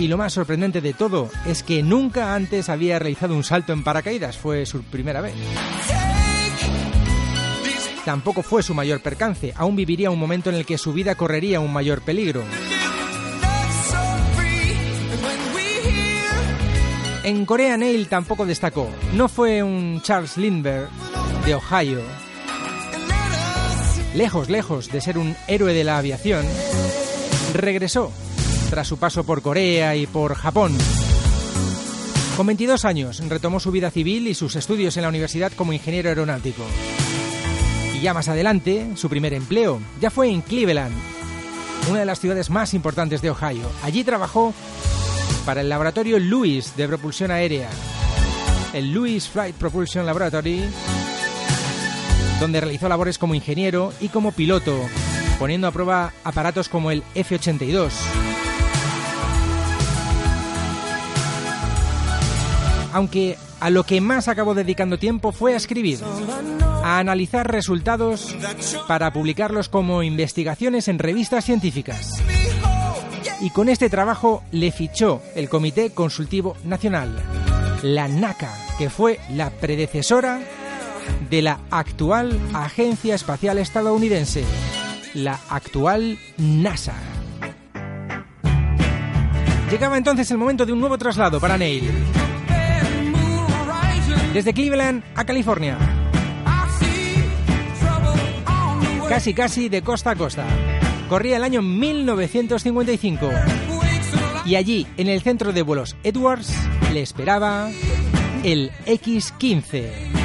Y 0.00 0.08
lo 0.08 0.16
más 0.16 0.32
sorprendente 0.32 0.80
de 0.80 0.94
todo 0.94 1.28
es 1.44 1.62
que 1.62 1.82
nunca 1.82 2.34
antes 2.34 2.70
había 2.70 2.98
realizado 2.98 3.36
un 3.36 3.44
salto 3.44 3.74
en 3.74 3.84
paracaídas, 3.84 4.38
fue 4.38 4.64
su 4.64 4.82
primera 4.82 5.20
vez. 5.20 5.34
Tampoco 8.06 8.42
fue 8.42 8.62
su 8.62 8.72
mayor 8.72 9.02
percance, 9.02 9.52
aún 9.54 9.76
viviría 9.76 10.10
un 10.10 10.18
momento 10.18 10.48
en 10.48 10.56
el 10.56 10.64
que 10.64 10.78
su 10.78 10.94
vida 10.94 11.16
correría 11.16 11.60
un 11.60 11.70
mayor 11.70 12.00
peligro. 12.00 12.42
En 17.22 17.44
Corea 17.44 17.76
Neil 17.76 18.08
tampoco 18.08 18.46
destacó. 18.46 18.88
No 19.12 19.28
fue 19.28 19.62
un 19.62 20.00
Charles 20.00 20.38
Lindbergh 20.38 20.88
de 21.44 21.54
Ohio. 21.54 22.00
Lejos, 24.14 24.48
lejos 24.48 24.90
de 24.90 25.02
ser 25.02 25.18
un 25.18 25.36
héroe 25.46 25.74
de 25.74 25.84
la 25.84 25.98
aviación, 25.98 26.46
regresó 27.52 28.10
tras 28.70 28.86
su 28.86 28.98
paso 28.98 29.24
por 29.24 29.42
Corea 29.42 29.96
y 29.96 30.06
por 30.06 30.34
Japón. 30.36 30.78
Con 32.36 32.46
22 32.46 32.84
años 32.84 33.20
retomó 33.28 33.58
su 33.58 33.72
vida 33.72 33.90
civil 33.90 34.28
y 34.28 34.34
sus 34.34 34.54
estudios 34.54 34.96
en 34.96 35.02
la 35.02 35.08
universidad 35.08 35.52
como 35.52 35.72
ingeniero 35.72 36.08
aeronáutico. 36.08 36.62
Y 37.96 38.00
ya 38.00 38.14
más 38.14 38.28
adelante, 38.28 38.92
su 38.94 39.08
primer 39.08 39.34
empleo 39.34 39.80
ya 40.00 40.10
fue 40.10 40.30
en 40.30 40.40
Cleveland, 40.40 40.94
una 41.90 41.98
de 41.98 42.06
las 42.06 42.20
ciudades 42.20 42.48
más 42.48 42.72
importantes 42.72 43.20
de 43.20 43.30
Ohio. 43.30 43.68
Allí 43.82 44.04
trabajó 44.04 44.54
para 45.44 45.62
el 45.62 45.68
laboratorio 45.68 46.18
Lewis 46.20 46.76
de 46.76 46.86
propulsión 46.86 47.32
aérea, 47.32 47.68
el 48.72 48.94
Lewis 48.94 49.28
Flight 49.28 49.56
Propulsion 49.56 50.06
Laboratory, 50.06 50.62
donde 52.38 52.60
realizó 52.60 52.88
labores 52.88 53.18
como 53.18 53.34
ingeniero 53.34 53.92
y 54.00 54.08
como 54.08 54.30
piloto, 54.30 54.78
poniendo 55.40 55.66
a 55.66 55.72
prueba 55.72 56.12
aparatos 56.22 56.68
como 56.68 56.92
el 56.92 57.02
F-82. 57.16 58.29
Aunque 62.92 63.36
a 63.60 63.70
lo 63.70 63.84
que 63.84 64.00
más 64.00 64.28
acabó 64.28 64.54
dedicando 64.54 64.98
tiempo 64.98 65.32
fue 65.32 65.54
a 65.54 65.56
escribir, 65.56 66.00
a 66.82 66.98
analizar 66.98 67.50
resultados 67.50 68.34
para 68.88 69.12
publicarlos 69.12 69.68
como 69.68 70.02
investigaciones 70.02 70.88
en 70.88 70.98
revistas 70.98 71.44
científicas 71.44 72.20
y 73.40 73.50
con 73.50 73.68
este 73.68 73.88
trabajo 73.88 74.42
le 74.52 74.70
fichó 74.70 75.22
el 75.34 75.48
Comité 75.48 75.90
Consultivo 75.90 76.56
Nacional, 76.64 77.16
la 77.82 78.06
NACA, 78.06 78.52
que 78.78 78.90
fue 78.90 79.18
la 79.30 79.50
predecesora 79.50 80.40
de 81.30 81.42
la 81.42 81.60
actual 81.70 82.38
Agencia 82.52 83.14
Espacial 83.14 83.58
Estadounidense, 83.58 84.44
la 85.14 85.38
actual 85.48 86.18
NASA. 86.36 86.94
Llegaba 89.70 89.96
entonces 89.96 90.30
el 90.30 90.38
momento 90.38 90.66
de 90.66 90.72
un 90.72 90.80
nuevo 90.80 90.98
traslado 90.98 91.40
para 91.40 91.56
Neil. 91.56 91.88
Desde 94.32 94.54
Cleveland 94.54 95.02
a 95.16 95.24
California. 95.24 95.76
Casi 99.08 99.34
casi 99.34 99.68
de 99.68 99.82
costa 99.82 100.12
a 100.12 100.16
costa. 100.16 100.44
Corría 101.08 101.36
el 101.36 101.44
año 101.44 101.62
1955 101.62 103.28
y 104.44 104.54
allí, 104.54 104.86
en 104.96 105.08
el 105.08 105.20
centro 105.20 105.52
de 105.52 105.62
vuelos 105.62 105.96
Edwards, 106.04 106.54
le 106.92 107.02
esperaba 107.02 107.70
el 108.44 108.70
X-15. 108.86 110.19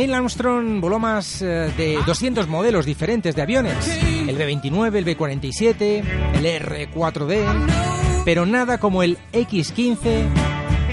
Neil 0.00 0.14
Armstrong 0.14 0.80
voló 0.80 0.98
más 0.98 1.42
eh, 1.42 1.70
de 1.76 1.98
200 2.06 2.48
modelos 2.48 2.86
diferentes 2.86 3.36
de 3.36 3.42
aviones, 3.42 3.86
el 4.26 4.34
B-29, 4.34 4.96
el 4.96 5.04
B-47, 5.04 6.02
el 6.36 6.46
R-4D 6.46 8.22
pero 8.24 8.46
nada 8.46 8.78
como 8.78 9.02
el 9.02 9.18
X-15 9.30 10.24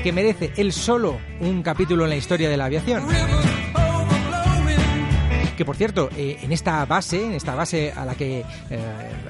que 0.04 0.12
merece 0.12 0.52
él 0.58 0.74
solo 0.74 1.20
un 1.40 1.64
capítulo 1.64 2.04
en 2.04 2.10
la 2.10 2.16
historia 2.18 2.50
de 2.50 2.58
la 2.58 2.66
aviación. 2.66 3.08
Que 5.56 5.64
por 5.64 5.78
cierto, 5.78 6.10
eh, 6.18 6.40
en 6.42 6.52
esta 6.52 6.84
base, 6.84 7.28
en 7.28 7.32
esta 7.32 7.56
base 7.56 7.94
a 7.96 8.04
la 8.04 8.14
que 8.14 8.44
eh, 8.70 8.80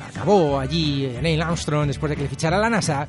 acabó 0.09 0.59
allí 0.59 1.07
Neil 1.21 1.39
Armstrong 1.39 1.85
después 1.85 2.09
de 2.09 2.15
que 2.15 2.23
le 2.23 2.29
fichara 2.29 2.57
la 2.57 2.71
NASA, 2.71 3.07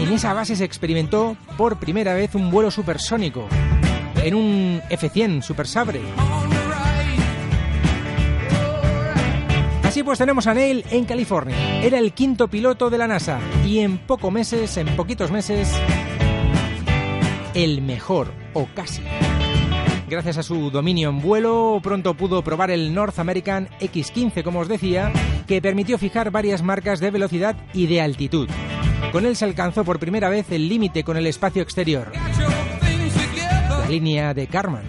en 0.00 0.10
esa 0.10 0.32
base 0.32 0.56
se 0.56 0.64
experimentó 0.64 1.36
por 1.58 1.78
primera 1.78 2.14
vez 2.14 2.34
un 2.34 2.50
vuelo 2.50 2.70
supersónico 2.70 3.46
en 4.24 4.34
un 4.34 4.82
F-100 4.90 5.42
Super 5.42 5.66
Sabre 5.66 6.00
Así 9.94 10.02
pues 10.02 10.18
tenemos 10.18 10.48
a 10.48 10.54
Neil 10.54 10.84
en 10.90 11.04
California. 11.04 11.80
Era 11.80 12.00
el 12.00 12.14
quinto 12.14 12.48
piloto 12.48 12.90
de 12.90 12.98
la 12.98 13.06
NASA 13.06 13.38
y 13.64 13.78
en 13.78 13.98
pocos 13.98 14.32
meses, 14.32 14.76
en 14.76 14.88
poquitos 14.96 15.30
meses, 15.30 15.72
el 17.54 17.80
mejor 17.80 18.32
o 18.54 18.66
casi. 18.74 19.02
Gracias 20.08 20.38
a 20.38 20.42
su 20.42 20.72
dominio 20.72 21.10
en 21.10 21.20
vuelo, 21.20 21.78
pronto 21.80 22.14
pudo 22.14 22.42
probar 22.42 22.72
el 22.72 22.92
North 22.92 23.20
American 23.20 23.68
X15, 23.78 24.42
como 24.42 24.58
os 24.58 24.68
decía, 24.68 25.12
que 25.46 25.62
permitió 25.62 25.96
fijar 25.96 26.32
varias 26.32 26.64
marcas 26.64 26.98
de 26.98 27.12
velocidad 27.12 27.54
y 27.72 27.86
de 27.86 28.00
altitud. 28.00 28.48
Con 29.12 29.26
él 29.26 29.36
se 29.36 29.44
alcanzó 29.44 29.84
por 29.84 30.00
primera 30.00 30.28
vez 30.28 30.50
el 30.50 30.68
límite 30.68 31.04
con 31.04 31.16
el 31.16 31.28
espacio 31.28 31.62
exterior, 31.62 32.10
la 33.94 34.00
línea 34.00 34.34
de 34.34 34.48
Karman. 34.48 34.82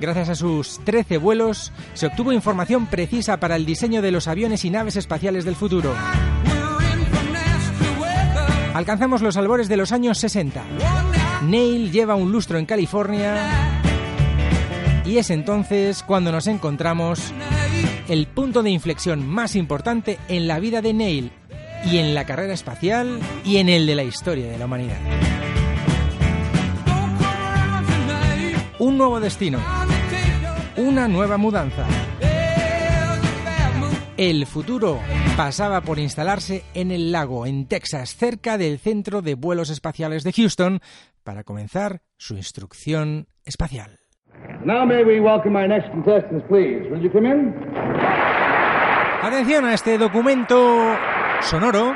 Gracias 0.00 0.28
a 0.28 0.34
sus 0.36 0.78
13 0.84 1.18
vuelos, 1.18 1.72
se 1.92 2.06
obtuvo 2.06 2.32
información 2.32 2.86
precisa 2.86 3.38
para 3.38 3.56
el 3.56 3.66
diseño 3.66 4.00
de 4.00 4.12
los 4.12 4.28
aviones 4.28 4.64
y 4.64 4.70
naves 4.70 4.94
espaciales 4.94 5.44
del 5.44 5.56
futuro. 5.56 5.92
Alcanzamos 8.74 9.22
los 9.22 9.36
albores 9.36 9.68
de 9.68 9.76
los 9.76 9.90
años 9.90 10.18
60. 10.18 10.62
Neil 11.42 11.90
lleva 11.90 12.14
un 12.14 12.30
lustro 12.30 12.58
en 12.58 12.66
California 12.66 13.34
y 15.04 15.18
es 15.18 15.30
entonces 15.30 16.04
cuando 16.04 16.30
nos 16.30 16.46
encontramos 16.46 17.32
el 18.08 18.28
punto 18.28 18.62
de 18.62 18.70
inflexión 18.70 19.26
más 19.26 19.56
importante 19.56 20.18
en 20.28 20.46
la 20.46 20.60
vida 20.60 20.80
de 20.80 20.94
Neil 20.94 21.32
y 21.84 21.98
en 21.98 22.14
la 22.14 22.24
carrera 22.24 22.54
espacial 22.54 23.18
y 23.44 23.56
en 23.56 23.68
el 23.68 23.86
de 23.86 23.96
la 23.96 24.04
historia 24.04 24.48
de 24.48 24.58
la 24.58 24.66
humanidad. 24.66 25.29
Un 28.80 28.96
nuevo 28.96 29.20
destino, 29.20 29.58
una 30.78 31.06
nueva 31.06 31.36
mudanza. 31.36 31.84
El 34.16 34.46
futuro 34.46 34.98
pasaba 35.36 35.82
por 35.82 35.98
instalarse 35.98 36.64
en 36.72 36.90
el 36.90 37.12
lago, 37.12 37.44
en 37.44 37.68
Texas, 37.68 38.16
cerca 38.16 38.56
del 38.56 38.78
centro 38.78 39.20
de 39.20 39.34
vuelos 39.34 39.68
espaciales 39.68 40.24
de 40.24 40.32
Houston, 40.32 40.80
para 41.22 41.44
comenzar 41.44 42.00
su 42.16 42.36
instrucción 42.36 43.28
espacial. 43.44 43.98
Atención 49.22 49.66
a 49.66 49.74
este 49.74 49.98
documento 49.98 50.96
sonoro, 51.42 51.94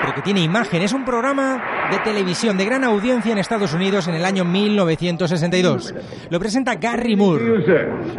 pero 0.00 0.14
que 0.16 0.22
tiene 0.22 0.40
imagen. 0.40 0.82
Es 0.82 0.92
un 0.92 1.04
programa 1.04 1.73
de 1.90 1.98
televisión 1.98 2.56
de 2.56 2.64
gran 2.64 2.84
audiencia 2.84 3.32
en 3.32 3.38
Estados 3.38 3.74
Unidos 3.74 4.08
en 4.08 4.14
el 4.14 4.24
año 4.24 4.44
1962. 4.44 5.94
Lo 6.30 6.38
presenta 6.38 6.76
Gary 6.76 7.16
Moore. 7.16 7.64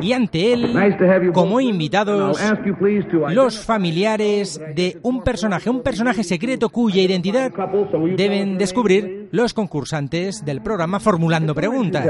Y 0.01 0.13
ante 0.13 0.53
él, 0.53 0.74
como 1.34 1.60
invitados, 1.60 2.39
los 3.29 3.60
familiares 3.60 4.62
de 4.75 4.98
un 5.01 5.24
personaje, 5.24 5.69
un 5.69 5.81
personaje 5.81 6.24
secreto 6.24 6.69
cuya 6.69 7.01
identidad 7.01 7.51
deben 8.15 8.57
descubrir 8.57 9.29
los 9.31 9.53
concursantes 9.53 10.43
del 10.45 10.62
programa 10.62 11.00
formulando 11.00 11.53
preguntas. 11.55 12.05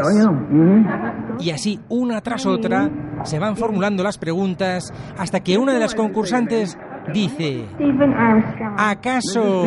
Y 1.40 1.52
así, 1.52 1.80
una 1.90 2.22
tras 2.22 2.46
otra, 2.46 2.90
se 3.24 3.40
van 3.40 3.58
formulando 3.58 4.04
las 4.04 4.18
preguntas 4.18 4.94
hasta 5.18 5.42
que 5.42 5.58
una 5.58 5.74
de 5.74 5.80
las 5.80 5.96
concursantes 5.96 6.78
dice, 7.14 7.66
¿acaso 8.78 9.64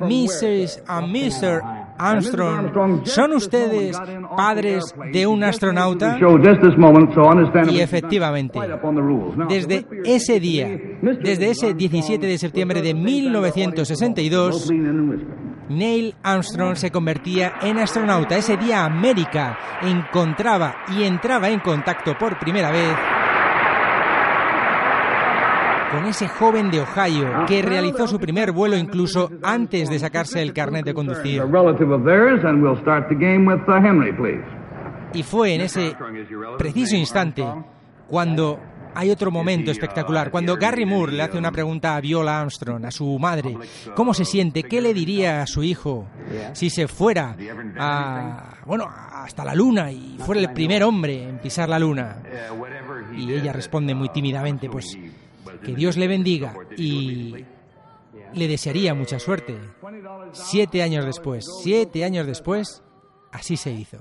Mrs. 0.00 0.82
y 0.86 1.06
Mr. 1.06 1.62
Armstrong 1.98 3.04
son 3.04 3.32
ustedes 3.32 3.98
padres 4.36 4.94
de 5.12 5.26
un 5.26 5.42
astronauta? 5.44 6.18
Y 7.70 7.80
efectivamente, 7.80 8.58
desde 9.48 9.86
ese 10.04 10.40
día, 10.40 10.68
desde 11.00 11.50
ese 11.50 11.74
17 11.74 12.26
de 12.26 12.38
septiembre 12.38 12.82
de 12.82 12.94
1962, 12.94 14.70
Neil 15.68 16.14
Armstrong 16.22 16.76
se 16.76 16.90
convertía 16.90 17.54
en 17.62 17.78
astronauta. 17.78 18.36
Ese 18.36 18.56
día 18.56 18.84
América 18.84 19.58
encontraba 19.82 20.76
y 20.96 21.02
entraba 21.04 21.48
en 21.48 21.60
contacto 21.60 22.16
por 22.18 22.38
primera 22.38 22.70
vez 22.70 22.94
con 25.90 26.04
ese 26.06 26.28
joven 26.28 26.70
de 26.70 26.80
Ohio 26.80 27.44
que 27.46 27.62
realizó 27.62 28.06
su 28.06 28.18
primer 28.18 28.52
vuelo 28.52 28.76
incluso 28.76 29.30
antes 29.42 29.88
de 29.88 29.98
sacarse 29.98 30.42
el 30.42 30.52
carnet 30.52 30.84
de 30.84 30.94
conducir. 30.94 31.42
Y 35.12 35.22
fue 35.22 35.54
en 35.54 35.60
ese 35.62 35.96
preciso 36.58 36.96
instante 36.96 37.44
cuando 38.08 38.58
hay 38.96 39.10
otro 39.10 39.30
momento 39.30 39.70
espectacular, 39.70 40.30
cuando 40.30 40.56
Gary 40.56 40.86
Moore 40.86 41.12
le 41.12 41.22
hace 41.22 41.36
una 41.36 41.52
pregunta 41.52 41.96
a 41.96 42.00
Viola 42.00 42.40
Armstrong, 42.40 42.86
a 42.86 42.90
su 42.90 43.18
madre, 43.18 43.54
¿cómo 43.94 44.14
se 44.14 44.24
siente? 44.24 44.62
¿Qué 44.62 44.80
le 44.80 44.94
diría 44.94 45.42
a 45.42 45.46
su 45.46 45.62
hijo 45.62 46.06
si 46.54 46.70
se 46.70 46.88
fuera 46.88 47.36
a, 47.78 48.54
bueno, 48.64 48.88
hasta 48.88 49.44
la 49.44 49.54
luna 49.54 49.92
y 49.92 50.16
fuera 50.18 50.40
el 50.40 50.52
primer 50.52 50.82
hombre 50.82 51.28
en 51.28 51.38
pisar 51.38 51.68
la 51.68 51.78
luna? 51.78 52.22
Y 53.14 53.32
ella 53.34 53.52
responde 53.52 53.94
muy 53.94 54.08
tímidamente, 54.08 54.70
pues 54.70 54.96
que 55.66 55.74
Dios 55.74 55.96
le 55.96 56.06
bendiga 56.06 56.54
y 56.76 57.44
le 58.32 58.48
desearía 58.48 58.94
mucha 58.94 59.18
suerte. 59.18 59.58
Siete 60.32 60.82
años 60.82 61.04
después, 61.04 61.44
siete 61.62 62.04
años 62.04 62.26
después, 62.26 62.82
así 63.32 63.56
se 63.56 63.72
hizo. 63.72 63.98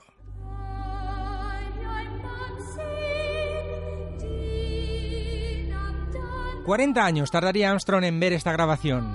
40 6.66 7.06
años 7.06 7.30
tardaría 7.30 7.70
Armstrong 7.70 8.04
en 8.04 8.20
ver 8.20 8.34
esta 8.34 8.52
grabación. 8.52 9.14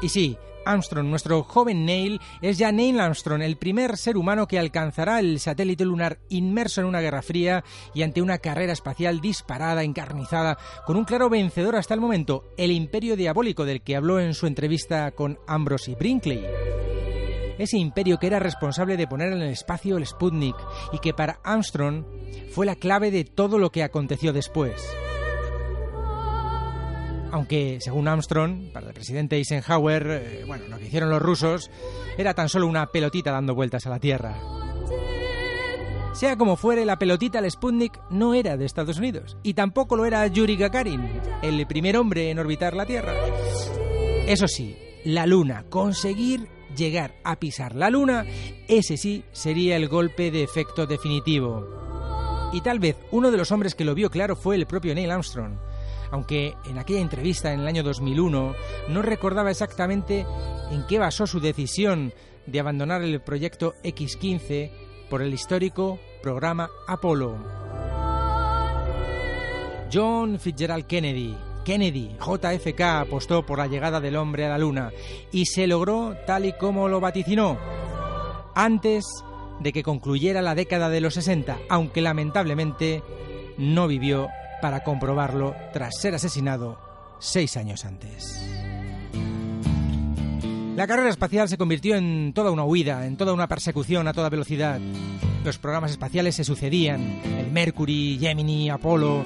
Y 0.00 0.08
sí, 0.08 0.38
Armstrong, 0.64 1.06
nuestro 1.06 1.42
joven 1.42 1.84
Neil, 1.84 2.20
es 2.42 2.58
ya 2.58 2.72
Neil 2.72 3.00
Armstrong, 3.00 3.42
el 3.42 3.56
primer 3.56 3.96
ser 3.96 4.16
humano 4.16 4.46
que 4.46 4.58
alcanzará 4.58 5.20
el 5.20 5.40
satélite 5.40 5.84
lunar 5.84 6.18
inmerso 6.28 6.80
en 6.80 6.86
una 6.86 7.00
guerra 7.00 7.22
fría 7.22 7.64
y 7.94 8.02
ante 8.02 8.22
una 8.22 8.38
carrera 8.38 8.72
espacial 8.72 9.20
disparada, 9.20 9.82
encarnizada, 9.82 10.58
con 10.86 10.96
un 10.96 11.04
claro 11.04 11.28
vencedor 11.28 11.76
hasta 11.76 11.94
el 11.94 12.00
momento, 12.00 12.44
el 12.56 12.70
imperio 12.70 13.16
diabólico 13.16 13.64
del 13.64 13.82
que 13.82 13.96
habló 13.96 14.20
en 14.20 14.34
su 14.34 14.46
entrevista 14.46 15.10
con 15.12 15.38
Ambrose 15.46 15.94
Brinkley. 15.94 16.44
Ese 17.58 17.76
imperio 17.76 18.18
que 18.18 18.26
era 18.26 18.38
responsable 18.38 18.96
de 18.96 19.06
poner 19.06 19.32
en 19.32 19.42
el 19.42 19.50
espacio 19.50 19.98
el 19.98 20.06
Sputnik 20.06 20.56
y 20.92 20.98
que 20.98 21.12
para 21.12 21.40
Armstrong 21.44 22.04
fue 22.52 22.64
la 22.64 22.74
clave 22.74 23.10
de 23.10 23.24
todo 23.24 23.58
lo 23.58 23.70
que 23.70 23.82
aconteció 23.82 24.32
después 24.32 24.90
aunque 27.32 27.78
según 27.80 28.08
Armstrong, 28.08 28.72
para 28.72 28.88
el 28.88 28.94
presidente 28.94 29.36
Eisenhower, 29.36 30.06
eh, 30.10 30.44
bueno, 30.46 30.64
lo 30.68 30.78
que 30.78 30.86
hicieron 30.86 31.10
los 31.10 31.22
rusos 31.22 31.70
era 32.18 32.34
tan 32.34 32.48
solo 32.48 32.66
una 32.66 32.86
pelotita 32.86 33.32
dando 33.32 33.54
vueltas 33.54 33.86
a 33.86 33.90
la 33.90 33.98
Tierra. 33.98 34.36
Sea 36.12 36.36
como 36.36 36.56
fuere, 36.56 36.84
la 36.84 36.98
pelotita 36.98 37.38
el 37.38 37.50
Sputnik 37.50 38.00
no 38.10 38.34
era 38.34 38.56
de 38.56 38.66
Estados 38.66 38.98
Unidos 38.98 39.36
y 39.42 39.54
tampoco 39.54 39.96
lo 39.96 40.04
era 40.04 40.26
Yuri 40.26 40.56
Gagarin, 40.56 41.08
el 41.42 41.66
primer 41.66 41.96
hombre 41.96 42.30
en 42.30 42.38
orbitar 42.38 42.74
la 42.74 42.84
Tierra. 42.84 43.14
Eso 44.26 44.48
sí, 44.48 44.76
la 45.04 45.26
Luna, 45.26 45.64
conseguir 45.70 46.48
llegar 46.76 47.14
a 47.24 47.38
pisar 47.38 47.74
la 47.74 47.90
Luna, 47.90 48.26
ese 48.68 48.96
sí 48.96 49.24
sería 49.32 49.76
el 49.76 49.88
golpe 49.88 50.30
de 50.30 50.42
efecto 50.42 50.86
definitivo. 50.86 52.50
Y 52.52 52.60
tal 52.62 52.80
vez 52.80 52.96
uno 53.12 53.30
de 53.30 53.38
los 53.38 53.52
hombres 53.52 53.76
que 53.76 53.84
lo 53.84 53.94
vio 53.94 54.10
claro 54.10 54.34
fue 54.34 54.56
el 54.56 54.66
propio 54.66 54.94
Neil 54.94 55.12
Armstrong 55.12 55.69
aunque 56.10 56.56
en 56.64 56.78
aquella 56.78 57.00
entrevista 57.00 57.52
en 57.52 57.60
el 57.60 57.68
año 57.68 57.82
2001 57.82 58.54
no 58.88 59.02
recordaba 59.02 59.50
exactamente 59.50 60.26
en 60.70 60.86
qué 60.86 60.98
basó 60.98 61.26
su 61.26 61.40
decisión 61.40 62.12
de 62.46 62.60
abandonar 62.60 63.02
el 63.02 63.20
proyecto 63.20 63.74
X-15 63.82 64.70
por 65.08 65.22
el 65.22 65.34
histórico 65.34 65.98
programa 66.22 66.70
Apolo. 66.86 67.36
John 69.92 70.38
Fitzgerald 70.38 70.86
Kennedy, 70.86 71.36
Kennedy, 71.64 72.16
JFK, 72.20 72.80
apostó 72.80 73.44
por 73.44 73.58
la 73.58 73.66
llegada 73.66 74.00
del 74.00 74.16
hombre 74.16 74.46
a 74.46 74.50
la 74.50 74.58
Luna 74.58 74.92
y 75.32 75.46
se 75.46 75.66
logró 75.66 76.16
tal 76.26 76.46
y 76.46 76.52
como 76.52 76.88
lo 76.88 77.00
vaticinó, 77.00 77.58
antes 78.54 79.04
de 79.60 79.72
que 79.72 79.82
concluyera 79.82 80.42
la 80.42 80.54
década 80.54 80.88
de 80.88 81.00
los 81.00 81.14
60, 81.14 81.58
aunque 81.68 82.00
lamentablemente 82.00 83.02
no 83.58 83.88
vivió 83.88 84.28
para 84.60 84.84
comprobarlo 84.84 85.54
tras 85.72 85.98
ser 85.98 86.14
asesinado 86.14 86.78
seis 87.18 87.56
años 87.56 87.84
antes. 87.84 88.46
La 90.76 90.86
carrera 90.86 91.10
espacial 91.10 91.48
se 91.48 91.58
convirtió 91.58 91.96
en 91.96 92.32
toda 92.32 92.50
una 92.50 92.64
huida, 92.64 93.06
en 93.06 93.16
toda 93.16 93.34
una 93.34 93.48
persecución 93.48 94.08
a 94.08 94.14
toda 94.14 94.30
velocidad. 94.30 94.80
Los 95.44 95.58
programas 95.58 95.90
espaciales 95.90 96.36
se 96.36 96.44
sucedían, 96.44 97.20
el 97.38 97.50
Mercury, 97.50 98.16
Gemini, 98.18 98.70
Apolo, 98.70 99.24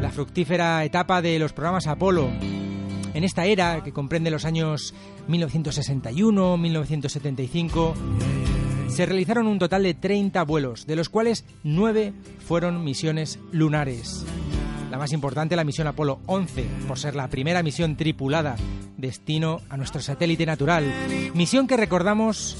la 0.00 0.10
fructífera 0.10 0.84
etapa 0.84 1.20
de 1.20 1.38
los 1.38 1.52
programas 1.52 1.86
Apolo. 1.86 2.30
En 3.14 3.24
esta 3.24 3.44
era, 3.44 3.82
que 3.82 3.92
comprende 3.92 4.30
los 4.30 4.44
años 4.44 4.94
1961-1975, 5.28 7.94
se 8.88 9.06
realizaron 9.06 9.46
un 9.46 9.58
total 9.58 9.82
de 9.82 9.94
30 9.94 10.42
vuelos, 10.44 10.86
de 10.86 10.96
los 10.96 11.08
cuales 11.08 11.44
9 11.62 12.12
fueron 12.46 12.84
misiones 12.84 13.38
lunares. 13.52 14.24
La 14.90 14.98
más 14.98 15.12
importante, 15.12 15.56
la 15.56 15.64
misión 15.64 15.88
Apolo 15.88 16.20
11, 16.26 16.64
por 16.86 16.98
ser 16.98 17.16
la 17.16 17.28
primera 17.28 17.62
misión 17.62 17.96
tripulada 17.96 18.56
destino 18.96 19.60
a 19.68 19.76
nuestro 19.76 20.00
satélite 20.00 20.46
natural. 20.46 20.84
Misión 21.34 21.66
que 21.66 21.76
recordamos 21.76 22.56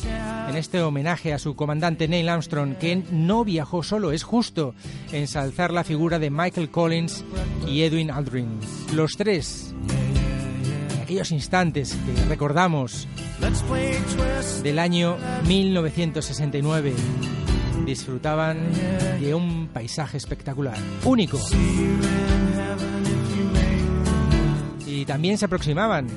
en 0.49 0.57
este 0.57 0.83
homenaje 0.83 1.33
a 1.33 1.39
su 1.39 1.55
comandante 1.55 2.09
Neil 2.09 2.29
Armstrong, 2.29 2.77
que 2.77 3.03
no 3.11 3.45
viajó 3.45 3.83
solo, 3.83 4.13
es 4.13 4.25
justo 4.25 4.75
ensalzar 5.13 5.73
la 5.73 5.85
figura 5.85 6.19
de 6.19 6.31
Michael 6.31 6.71
Collins 6.71 7.25
y 7.69 7.83
Edwin 7.83 8.11
Aldrin. 8.11 8.59
Los 8.93 9.13
tres, 9.13 9.75
aquellos 11.15 11.31
instantes 11.31 11.97
que 12.05 12.25
recordamos 12.25 13.07
del 14.65 14.81
año 14.81 15.17
1969, 15.47 16.93
disfrutaban 17.87 18.59
de 19.21 19.33
un 19.33 19.69
paisaje 19.69 20.17
espectacular, 20.17 20.77
único. 21.05 21.39
Y 24.85 25.05
también 25.05 25.39
se 25.39 25.45
aproximaban, 25.45 26.09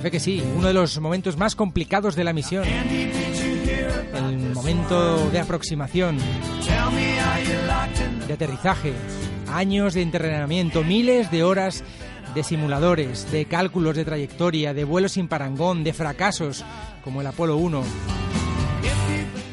fe 0.00 0.10
que 0.10 0.20
sí, 0.20 0.42
uno 0.56 0.68
de 0.68 0.72
los 0.74 0.98
momentos 0.98 1.36
más 1.36 1.54
complicados 1.54 2.16
de 2.16 2.24
la 2.24 2.32
misión. 2.32 2.64
El 4.14 4.54
momento 4.54 5.28
de 5.28 5.40
aproximación, 5.40 6.16
de 8.26 8.32
aterrizaje, 8.32 8.94
años 9.52 9.92
de 9.92 10.00
entrenamiento, 10.00 10.82
miles 10.84 11.30
de 11.30 11.44
horas 11.44 11.84
de 12.36 12.44
simuladores, 12.44 13.32
de 13.32 13.46
cálculos 13.46 13.96
de 13.96 14.04
trayectoria, 14.04 14.74
de 14.74 14.84
vuelos 14.84 15.12
sin 15.12 15.26
parangón, 15.26 15.84
de 15.84 15.94
fracasos 15.94 16.66
como 17.02 17.22
el 17.22 17.26
Apolo 17.26 17.56
1 17.56 18.25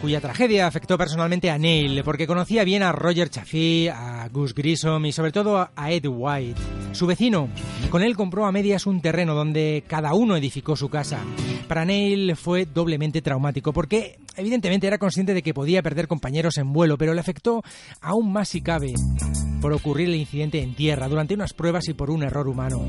cuya 0.03 0.19
tragedia 0.19 0.67
afectó 0.67 0.97
personalmente 0.97 1.49
a 1.49 1.57
Neil, 1.57 2.03
porque 2.03 2.27
conocía 2.27 2.65
bien 2.65 2.83
a 2.83 2.91
Roger 2.91 3.29
Chaffee, 3.29 3.89
a 3.89 4.27
Gus 4.27 4.53
Grissom 4.53 5.05
y 5.05 5.13
sobre 5.13 5.31
todo 5.31 5.69
a 5.73 5.91
Ed 5.93 6.05
White, 6.05 6.59
su 6.91 7.07
vecino. 7.07 7.47
Con 7.89 8.03
él 8.03 8.17
compró 8.17 8.45
a 8.45 8.51
medias 8.51 8.85
un 8.85 8.99
terreno 8.99 9.33
donde 9.33 9.85
cada 9.87 10.13
uno 10.13 10.35
edificó 10.35 10.75
su 10.75 10.89
casa. 10.89 11.21
Para 11.69 11.85
Neil 11.85 12.35
fue 12.35 12.65
doblemente 12.65 13.21
traumático, 13.21 13.71
porque 13.71 14.17
evidentemente 14.35 14.87
era 14.87 14.97
consciente 14.97 15.33
de 15.33 15.41
que 15.41 15.53
podía 15.53 15.81
perder 15.81 16.09
compañeros 16.09 16.57
en 16.57 16.73
vuelo, 16.73 16.97
pero 16.97 17.13
le 17.13 17.21
afectó 17.21 17.63
aún 18.01 18.33
más 18.33 18.49
si 18.49 18.59
cabe 18.59 18.91
por 19.61 19.71
ocurrir 19.71 20.09
el 20.09 20.15
incidente 20.15 20.61
en 20.61 20.75
tierra 20.75 21.07
durante 21.07 21.33
unas 21.33 21.53
pruebas 21.53 21.87
y 21.87 21.93
por 21.93 22.09
un 22.09 22.23
error 22.23 22.49
humano. 22.49 22.83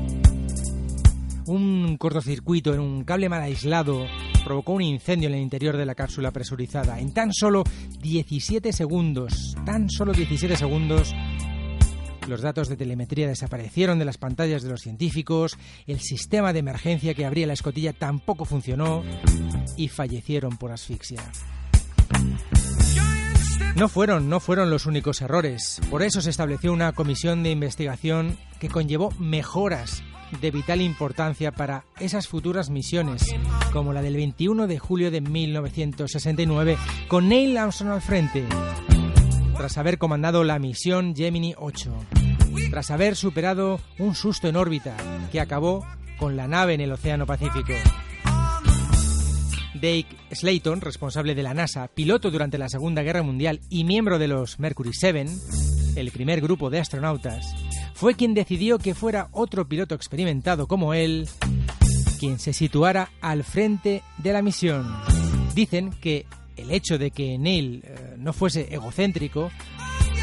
Un 1.47 1.97
cortocircuito 1.97 2.73
en 2.73 2.79
un 2.79 3.03
cable 3.03 3.29
mal 3.29 3.41
aislado 3.41 4.07
provocó 4.43 4.73
un 4.73 4.81
incendio 4.81 5.29
en 5.29 5.35
el 5.35 5.41
interior 5.41 5.77
de 5.77 5.85
la 5.85 5.93
cápsula 5.93 6.31
presurizada. 6.31 6.99
En 6.99 7.13
tan 7.13 7.33
solo 7.33 7.63
17 8.01 8.73
segundos, 8.73 9.55
tan 9.63 9.89
solo 9.89 10.11
17 10.11 10.55
segundos, 10.55 11.13
los 12.27 12.41
datos 12.41 12.67
de 12.67 12.77
telemetría 12.77 13.27
desaparecieron 13.27 13.99
de 13.99 14.05
las 14.05 14.17
pantallas 14.17 14.63
de 14.63 14.69
los 14.69 14.81
científicos, 14.81 15.57
el 15.85 15.99
sistema 15.99 16.51
de 16.51 16.59
emergencia 16.59 17.13
que 17.13 17.25
abría 17.25 17.45
la 17.45 17.53
escotilla 17.53 17.93
tampoco 17.93 18.45
funcionó 18.45 19.03
y 19.77 19.89
fallecieron 19.89 20.57
por 20.57 20.71
asfixia. 20.71 21.21
No 23.75 23.87
fueron, 23.87 24.29
no 24.29 24.39
fueron 24.39 24.71
los 24.71 24.85
únicos 24.85 25.21
errores. 25.21 25.81
Por 25.91 26.01
eso 26.01 26.21
se 26.21 26.29
estableció 26.29 26.71
una 26.73 26.93
comisión 26.93 27.43
de 27.43 27.51
investigación 27.51 28.37
que 28.59 28.69
conllevó 28.69 29.11
mejoras 29.19 30.01
de 30.41 30.51
vital 30.51 30.81
importancia 30.81 31.51
para 31.51 31.85
esas 31.99 32.27
futuras 32.27 32.69
misiones, 32.69 33.23
como 33.71 33.93
la 33.93 34.01
del 34.01 34.15
21 34.15 34.67
de 34.67 34.79
julio 34.79 35.11
de 35.11 35.21
1969, 35.21 36.77
con 37.07 37.29
Neil 37.29 37.57
Armstrong 37.57 37.91
al 37.91 38.01
frente, 38.01 38.45
tras 39.57 39.77
haber 39.77 39.97
comandado 39.97 40.43
la 40.43 40.59
misión 40.59 41.15
Gemini 41.15 41.53
8, 41.57 41.93
tras 42.69 42.91
haber 42.91 43.15
superado 43.15 43.79
un 43.99 44.15
susto 44.15 44.47
en 44.47 44.55
órbita 44.55 44.95
que 45.31 45.39
acabó 45.39 45.85
con 46.17 46.35
la 46.35 46.47
nave 46.47 46.73
en 46.73 46.81
el 46.81 46.91
Océano 46.91 47.25
Pacífico. 47.25 47.73
Dake 49.75 50.07
Slayton, 50.31 50.81
responsable 50.81 51.35
de 51.35 51.43
la 51.43 51.53
NASA, 51.53 51.87
piloto 51.87 52.31
durante 52.31 52.57
la 52.57 52.69
Segunda 52.69 53.03
Guerra 53.03 53.23
Mundial 53.23 53.59
y 53.69 53.83
miembro 53.83 54.19
de 54.19 54.27
los 54.27 54.59
Mercury 54.59 54.91
7, 54.93 55.25
el 55.95 56.11
primer 56.11 56.41
grupo 56.41 56.69
de 56.69 56.79
astronautas, 56.79 57.53
fue 57.95 58.15
quien 58.15 58.33
decidió 58.33 58.77
que 58.77 58.93
fuera 58.93 59.29
otro 59.31 59.67
piloto 59.67 59.95
experimentado 59.95 60.67
como 60.67 60.93
él 60.93 61.29
quien 62.19 62.39
se 62.39 62.51
situara 62.51 63.09
al 63.21 63.43
frente 63.43 64.03
de 64.17 64.33
la 64.33 64.41
misión. 64.41 64.85
Dicen 65.55 65.91
que 66.01 66.25
el 66.57 66.71
hecho 66.71 66.97
de 66.97 67.11
que 67.11 67.37
Neil 67.37 67.83
eh, 67.85 68.15
no 68.17 68.33
fuese 68.33 68.73
egocéntrico 68.73 69.49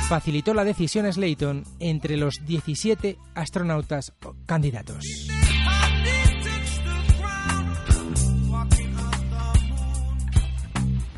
facilitó 0.08 0.52
la 0.52 0.64
decisión 0.64 1.06
a 1.06 1.12
Slayton 1.12 1.64
entre 1.80 2.18
los 2.18 2.44
17 2.46 3.16
astronautas 3.34 4.12
candidatos. 4.44 5.06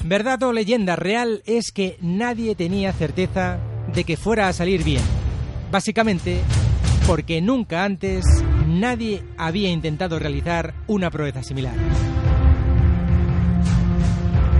Verdad 0.04 0.42
o 0.44 0.52
leyenda 0.52 0.94
real 0.94 1.42
es 1.46 1.72
que 1.72 1.96
nadie 2.00 2.54
tenía 2.54 2.92
certeza 2.92 3.58
de 3.92 4.04
que 4.04 4.16
fuera 4.16 4.48
a 4.48 4.52
salir 4.52 4.84
bien. 4.84 5.02
Básicamente 5.74 6.40
porque 7.04 7.42
nunca 7.42 7.82
antes 7.82 8.24
nadie 8.68 9.24
había 9.36 9.72
intentado 9.72 10.20
realizar 10.20 10.72
una 10.86 11.10
proeza 11.10 11.42
similar. 11.42 11.74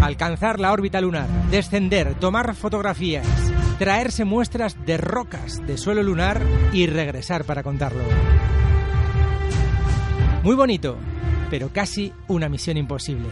Alcanzar 0.01 0.59
la 0.59 0.73
órbita 0.73 1.01
lunar, 1.01 1.29
descender, 1.53 2.17
tomar 2.17 2.57
fotografías, 2.57 3.29
traerse 3.79 4.25
muestras 4.25 4.77
de 4.85 4.97
rocas 4.97 5.65
de 5.65 5.79
suelo 5.79 6.03
lunar 6.03 6.43
y 6.73 6.89
regresar 6.89 7.45
para 7.45 7.63
contarlo. 7.63 8.03
Muy 10.43 10.57
bonito, 10.57 10.97
pero 11.49 11.69
casi 11.69 12.13
una 12.27 12.49
misión 12.49 12.77
imposible. 12.77 13.29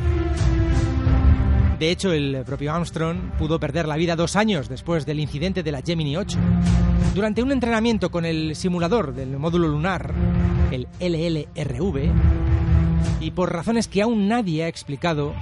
De 1.81 1.91
hecho, 1.91 2.13
el 2.13 2.45
propio 2.47 2.73
Armstrong 2.73 3.33
pudo 3.37 3.59
perder 3.59 3.89
la 3.89 3.97
vida 3.97 4.15
dos 4.15 4.37
años 4.37 4.69
después 4.69 5.05
del 5.05 5.19
incidente 5.19 5.65
de 5.65 5.73
la 5.73 5.83
Gemini 5.83 6.17
8. 6.17 6.39
Durante 7.15 7.43
un 7.43 7.53
entrenamiento 7.53 8.11
con 8.11 8.25
el 8.25 8.57
simulador 8.57 9.15
del 9.15 9.39
módulo 9.39 9.69
lunar, 9.69 10.15
el 10.71 10.89
LLRV, 10.99 12.11
y 13.21 13.31
por 13.33 13.53
razones 13.53 13.87
que 13.87 14.01
aún 14.01 14.29
nadie 14.29 14.65
ha 14.65 14.69
explicado, 14.69 15.35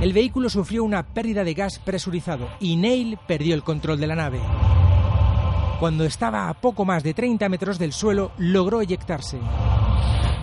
el 0.00 0.12
vehículo 0.12 0.48
sufrió 0.48 0.84
una 0.84 1.04
pérdida 1.04 1.42
de 1.42 1.54
gas 1.54 1.80
presurizado 1.80 2.48
y 2.60 2.76
Neil 2.76 3.18
perdió 3.26 3.56
el 3.56 3.64
control 3.64 3.98
de 3.98 4.06
la 4.06 4.14
nave. 4.14 4.38
Cuando 5.80 6.04
estaba 6.04 6.48
a 6.48 6.54
poco 6.54 6.84
más 6.84 7.02
de 7.02 7.12
30 7.12 7.48
metros 7.48 7.80
del 7.80 7.92
suelo, 7.92 8.30
logró 8.38 8.80
eyectarse. 8.80 9.38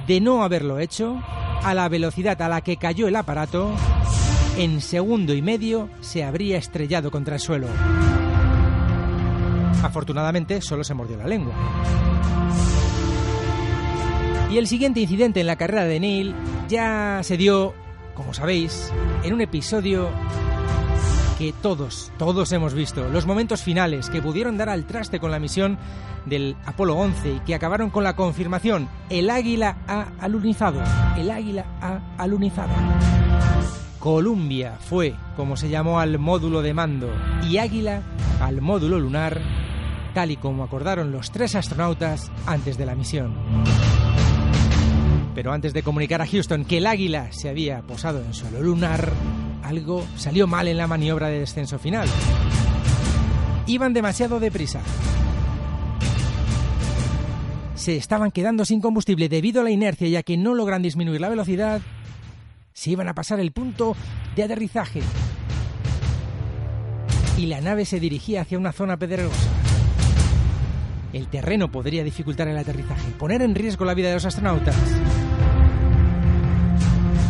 De 0.06 0.20
no 0.20 0.44
haberlo 0.44 0.80
hecho, 0.80 1.18
a 1.64 1.74
la 1.74 1.88
velocidad 1.88 2.42
a 2.42 2.50
la 2.50 2.60
que 2.60 2.76
cayó 2.76 3.08
el 3.08 3.16
aparato, 3.16 3.72
en 4.58 4.82
segundo 4.82 5.34
y 5.34 5.42
medio 5.42 5.88
se 6.02 6.26
habría 6.26 6.58
estrellado 6.58 7.10
contra 7.10 7.36
el 7.36 7.42
suelo. 7.42 7.68
Afortunadamente 9.86 10.62
solo 10.62 10.84
se 10.84 10.96
mordió 10.96 11.16
la 11.16 11.28
lengua. 11.28 11.54
Y 14.52 14.58
el 14.58 14.66
siguiente 14.66 15.00
incidente 15.00 15.42
en 15.42 15.48
la 15.48 15.58
carrera 15.58 15.84
de 15.84 16.00
Neil 16.00 16.36
ya 16.68 17.20
se 17.22 17.38
dio, 17.38 17.76
como 18.16 18.34
sabéis, 18.34 18.92
en 19.24 19.34
un 19.34 19.42
episodio 19.42 20.10
que 21.38 21.54
todos, 21.62 22.12
todos 22.18 22.52
hemos 22.52 22.74
visto, 22.74 23.10
los 23.10 23.28
momentos 23.28 23.62
finales 23.62 24.10
que 24.10 24.24
pudieron 24.24 24.58
dar 24.58 24.70
al 24.70 24.88
traste 24.88 25.20
con 25.20 25.30
la 25.30 25.38
misión 25.38 25.78
del 26.26 26.56
Apolo 26.66 26.96
11 26.96 27.34
y 27.34 27.40
que 27.42 27.54
acabaron 27.54 27.92
con 27.92 28.04
la 28.04 28.16
confirmación, 28.16 28.90
el 29.12 29.30
águila 29.30 29.78
ha 29.88 30.08
alunizado, 30.20 30.82
el 31.16 31.30
águila 31.30 31.66
ha 31.80 32.00
alunizado. 32.18 32.74
Columbia 34.00 34.78
fue 34.80 35.14
como 35.36 35.58
se 35.58 35.70
llamó 35.70 36.00
al 36.00 36.18
módulo 36.18 36.64
de 36.64 36.74
mando 36.74 37.10
y 37.48 37.58
Águila 37.58 38.02
al 38.40 38.62
módulo 38.62 39.00
lunar, 39.00 39.42
tal 40.16 40.32
y 40.32 40.38
como 40.38 40.64
acordaron 40.64 41.12
los 41.12 41.30
tres 41.30 41.56
astronautas 41.56 42.32
antes 42.48 42.78
de 42.78 42.86
la 42.86 42.96
misión. 42.96 43.36
Pero 45.36 45.52
antes 45.52 45.74
de 45.74 45.84
comunicar 45.84 46.22
a 46.22 46.26
Houston 46.26 46.64
que 46.64 46.78
el 46.78 46.88
Águila 46.88 47.34
se 47.34 47.50
había 47.50 47.82
posado 47.82 48.24
en 48.24 48.34
suelo 48.34 48.62
lunar, 48.62 49.12
algo 49.62 50.06
salió 50.16 50.48
mal 50.48 50.70
en 50.70 50.78
la 50.78 50.88
maniobra 50.88 51.28
de 51.28 51.42
descenso 51.42 51.78
final. 51.78 52.08
Iban 53.68 53.94
demasiado 53.94 54.40
deprisa. 54.40 54.80
Se 57.76 57.98
estaban 57.98 58.32
quedando 58.32 58.64
sin 58.64 58.80
combustible 58.80 59.28
debido 59.28 59.60
a 59.60 59.64
la 59.66 59.72
inercia 59.72 60.08
ya 60.08 60.24
que 60.24 60.38
no 60.38 60.56
logran 60.56 60.82
disminuir 60.82 61.20
la 61.20 61.30
velocidad 61.30 61.82
se 62.72 62.92
iban 62.92 63.10
a 63.10 63.16
pasar 63.16 63.42
el 63.42 63.52
punto 63.52 63.98
de 64.36 64.44
aterrizaje 64.44 65.02
y 67.38 67.48
la 67.48 67.60
nave 67.60 67.84
se 67.84 68.00
dirigía 68.00 68.42
hacia 68.42 68.58
una 68.58 68.72
zona 68.72 68.98
pedregosa. 68.98 69.55
El 71.16 71.30
terreno 71.30 71.72
podría 71.72 72.04
dificultar 72.04 72.50
el 72.50 72.58
aterrizaje, 72.58 73.10
poner 73.18 73.42
en 73.42 73.56
riesgo 73.56 73.86
la 73.86 73.94
vida 73.94 74.10
de 74.10 74.16
los 74.16 74.26
astronautas. 74.26 74.76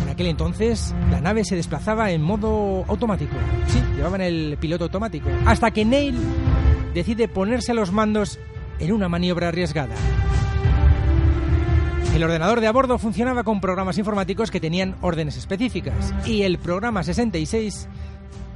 En 0.01 0.09
aquel 0.09 0.25
entonces, 0.25 0.95
la 1.11 1.21
nave 1.21 1.45
se 1.45 1.55
desplazaba 1.55 2.09
en 2.09 2.23
modo 2.23 2.83
automático. 2.87 3.35
Sí, 3.67 3.79
llevaban 3.95 4.21
el 4.21 4.57
piloto 4.59 4.85
automático. 4.85 5.29
Hasta 5.45 5.69
que 5.69 5.85
Neil 5.85 6.17
decide 6.95 7.27
ponerse 7.27 7.73
a 7.73 7.75
los 7.75 7.91
mandos 7.91 8.39
en 8.79 8.91
una 8.91 9.07
maniobra 9.07 9.49
arriesgada. 9.49 9.93
El 12.15 12.23
ordenador 12.23 12.61
de 12.61 12.67
a 12.67 12.71
bordo 12.71 12.97
funcionaba 12.97 13.43
con 13.43 13.61
programas 13.61 13.99
informáticos 13.99 14.49
que 14.49 14.59
tenían 14.59 14.95
órdenes 15.01 15.37
específicas 15.37 16.11
y 16.25 16.41
el 16.41 16.57
programa 16.57 17.03
66, 17.03 17.87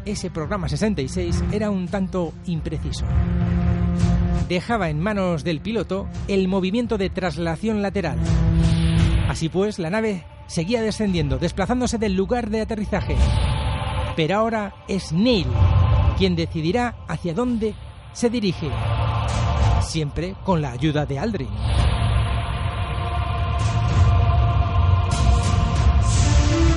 ese 0.06 0.32
programa 0.32 0.68
66 0.68 1.44
era 1.52 1.70
un 1.70 1.88
tanto 1.88 2.34
impreciso. 2.48 3.06
Dejaba 4.50 4.90
en 4.90 5.00
manos 5.00 5.44
del 5.44 5.62
piloto 5.62 6.08
el 6.28 6.48
movimiento 6.48 6.98
de 6.98 7.12
traslación 7.12 7.84
lateral. 7.84 8.18
Así 9.30 9.48
pues, 9.48 9.78
la 9.78 9.92
nave 9.92 10.26
seguía 10.48 10.82
descendiendo, 10.82 11.38
desplazándose 11.38 12.00
del 12.00 12.16
lugar 12.16 12.50
de 12.50 12.62
aterrizaje. 12.62 13.16
Pero 14.16 14.38
ahora 14.38 14.74
es 14.88 15.12
Neil 15.12 15.46
quien 16.18 16.36
decidirá 16.36 16.96
hacia 17.08 17.36
dónde 17.36 17.76
se 18.12 18.32
dirige, 18.32 18.70
siempre 19.82 20.34
con 20.44 20.64
la 20.64 20.72
ayuda 20.72 21.06
de 21.06 21.20
Aldrin. 21.20 21.48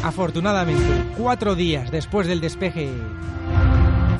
Afortunadamente, 0.04 1.14
cuatro 1.16 1.54
días 1.54 1.90
después 1.90 2.26
del 2.26 2.42
despegue... 2.42 2.90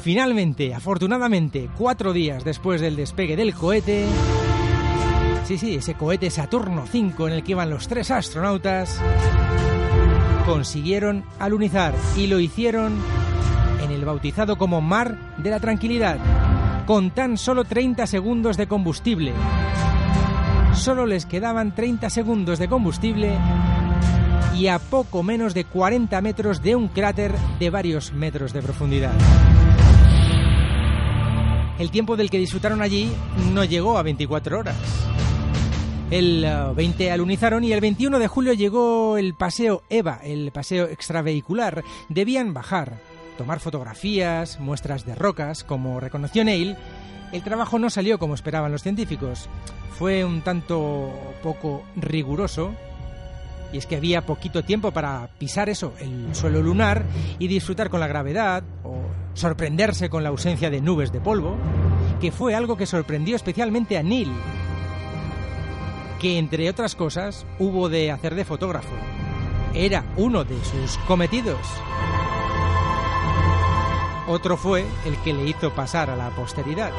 Finalmente, 0.02 0.74
afortunadamente, 0.74 1.70
cuatro 1.78 2.12
días 2.12 2.42
después 2.42 2.80
del 2.80 2.96
despegue 2.96 3.36
del 3.36 3.54
cohete... 3.54 4.04
Sí, 5.44 5.56
sí, 5.58 5.76
ese 5.76 5.94
cohete 5.94 6.28
Saturno 6.28 6.86
5 6.90 7.28
en 7.28 7.34
el 7.34 7.44
que 7.44 7.52
iban 7.52 7.70
los 7.70 7.86
tres 7.86 8.10
astronautas... 8.10 9.00
Consiguieron 10.44 11.24
alunizar 11.38 11.94
y 12.16 12.26
lo 12.26 12.40
hicieron 12.40 12.96
en 13.80 13.92
el 13.92 14.04
bautizado 14.04 14.58
como 14.58 14.80
Mar 14.80 15.36
de 15.36 15.50
la 15.50 15.60
Tranquilidad, 15.60 16.18
con 16.84 17.12
tan 17.12 17.38
solo 17.38 17.62
30 17.62 18.08
segundos 18.08 18.56
de 18.56 18.66
combustible. 18.66 19.32
Solo 20.74 21.06
les 21.06 21.26
quedaban 21.26 21.76
30 21.76 22.10
segundos 22.10 22.58
de 22.58 22.66
combustible 22.66 23.38
y 24.56 24.66
a 24.66 24.80
poco 24.80 25.22
menos 25.22 25.54
de 25.54 25.64
40 25.64 26.20
metros 26.22 26.60
de 26.60 26.74
un 26.74 26.88
cráter 26.88 27.32
de 27.60 27.70
varios 27.70 28.12
metros 28.12 28.52
de 28.52 28.62
profundidad. 28.62 29.12
El 31.82 31.90
tiempo 31.90 32.16
del 32.16 32.30
que 32.30 32.38
disfrutaron 32.38 32.80
allí 32.80 33.10
no 33.52 33.64
llegó 33.64 33.98
a 33.98 34.04
24 34.04 34.56
horas. 34.56 34.76
El 36.12 36.46
20 36.76 37.04
eh, 37.04 37.10
alunizaron 37.10 37.64
y 37.64 37.72
el 37.72 37.80
21 37.80 38.20
de 38.20 38.28
julio 38.28 38.52
llegó 38.52 39.18
el 39.18 39.34
paseo 39.34 39.82
EVA, 39.90 40.20
el 40.22 40.52
paseo 40.52 40.84
extravehicular. 40.84 41.82
Debían 42.08 42.54
bajar, 42.54 43.00
tomar 43.36 43.58
fotografías, 43.58 44.60
muestras 44.60 45.04
de 45.04 45.16
rocas, 45.16 45.64
como 45.64 45.98
reconoció 45.98 46.44
Neil. 46.44 46.76
El 47.32 47.42
trabajo 47.42 47.80
no 47.80 47.90
salió 47.90 48.16
como 48.20 48.34
esperaban 48.34 48.70
los 48.70 48.84
científicos. 48.84 49.48
Fue 49.98 50.24
un 50.24 50.42
tanto 50.42 51.10
poco 51.42 51.82
riguroso 51.96 52.76
y 53.72 53.78
es 53.78 53.86
que 53.86 53.96
había 53.96 54.26
poquito 54.26 54.62
tiempo 54.62 54.92
para 54.92 55.28
pisar 55.38 55.68
eso, 55.68 55.94
el 55.98 56.34
suelo 56.34 56.62
lunar, 56.62 57.04
y 57.38 57.48
disfrutar 57.48 57.88
con 57.90 58.00
la 58.00 58.06
gravedad, 58.06 58.62
o 58.84 59.02
sorprenderse 59.34 60.10
con 60.10 60.22
la 60.22 60.28
ausencia 60.28 60.70
de 60.70 60.80
nubes 60.80 61.10
de 61.12 61.20
polvo, 61.20 61.56
que 62.20 62.32
fue 62.32 62.54
algo 62.54 62.76
que 62.76 62.86
sorprendió 62.86 63.36
especialmente 63.36 63.96
a 63.96 64.02
Neil, 64.02 64.32
que 66.20 66.38
entre 66.38 66.70
otras 66.70 66.94
cosas 66.94 67.46
hubo 67.58 67.88
de 67.88 68.12
hacer 68.12 68.34
de 68.34 68.44
fotógrafo. 68.44 68.94
Era 69.74 70.04
uno 70.16 70.44
de 70.44 70.62
sus 70.64 70.98
cometidos. 71.08 71.58
Otro 74.28 74.56
fue 74.56 74.84
el 75.04 75.16
que 75.24 75.32
le 75.32 75.48
hizo 75.48 75.72
pasar 75.72 76.10
a 76.10 76.16
la 76.16 76.30
posteridad. 76.30 76.92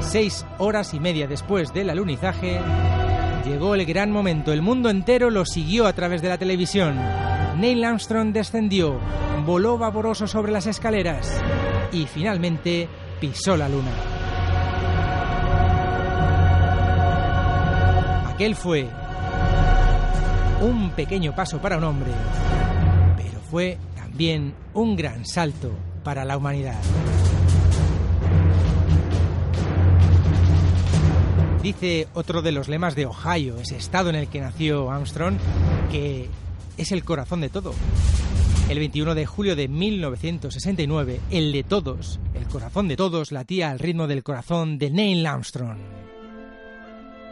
Seis 0.00 0.46
horas 0.58 0.94
y 0.94 1.00
media 1.00 1.26
después 1.26 1.72
del 1.72 1.90
alunizaje, 1.90 2.60
Llegó 3.44 3.74
el 3.74 3.86
gran 3.86 4.12
momento, 4.12 4.52
el 4.52 4.62
mundo 4.62 4.90
entero 4.90 5.30
lo 5.30 5.44
siguió 5.44 5.86
a 5.86 5.92
través 5.92 6.22
de 6.22 6.28
la 6.28 6.38
televisión. 6.38 6.96
Neil 7.58 7.82
Armstrong 7.84 8.32
descendió, 8.32 8.98
voló 9.44 9.78
vaporoso 9.78 10.26
sobre 10.26 10.52
las 10.52 10.66
escaleras 10.66 11.40
y 11.92 12.06
finalmente 12.06 12.88
pisó 13.20 13.56
la 13.56 13.68
luna. 13.68 13.90
Aquel 18.34 18.54
fue 18.54 18.86
un 20.60 20.90
pequeño 20.90 21.34
paso 21.34 21.60
para 21.60 21.78
un 21.78 21.84
hombre, 21.84 22.10
pero 23.16 23.40
fue 23.40 23.78
también 23.94 24.54
un 24.74 24.96
gran 24.96 25.24
salto 25.24 25.70
para 26.04 26.24
la 26.24 26.36
humanidad. 26.36 26.78
Dice 31.62 32.08
otro 32.14 32.40
de 32.40 32.52
los 32.52 32.68
lemas 32.68 32.94
de 32.94 33.04
Ohio, 33.04 33.58
ese 33.58 33.76
estado 33.76 34.08
en 34.08 34.16
el 34.16 34.28
que 34.28 34.40
nació 34.40 34.90
Armstrong, 34.90 35.36
que 35.90 36.26
es 36.78 36.90
el 36.90 37.04
corazón 37.04 37.42
de 37.42 37.50
todo. 37.50 37.74
El 38.70 38.78
21 38.78 39.14
de 39.14 39.26
julio 39.26 39.54
de 39.56 39.68
1969, 39.68 41.20
el 41.30 41.52
de 41.52 41.62
todos, 41.62 42.18
el 42.34 42.46
corazón 42.46 42.88
de 42.88 42.96
todos, 42.96 43.30
latía 43.30 43.70
al 43.70 43.78
ritmo 43.78 44.06
del 44.06 44.22
corazón 44.22 44.78
de 44.78 44.90
Neil 44.90 45.26
Armstrong. 45.26 45.76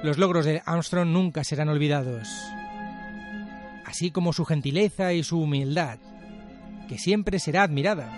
Los 0.03 0.19
logros 0.19 0.45
de 0.45 0.61
Armstrong 0.67 1.09
nunca 1.09 1.43
serán 1.43 1.71
olvidados, 1.71 2.29
así 3.87 4.11
como 4.11 4.35
su 4.35 4.45
gentileza 4.45 5.15
y 5.15 5.23
su 5.23 5.41
humildad, 5.41 6.01
que 6.87 6.99
siempre 6.99 7.39
será 7.39 7.63
admirada. 7.63 8.11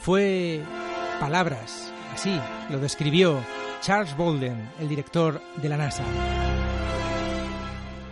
Fue 0.00 0.62
palabras, 1.20 1.92
así 2.14 2.40
lo 2.70 2.78
describió 2.78 3.40
Charles 3.80 4.16
Bolden, 4.16 4.70
el 4.78 4.88
director 4.88 5.40
de 5.56 5.68
la 5.68 5.76
NASA. 5.76 6.04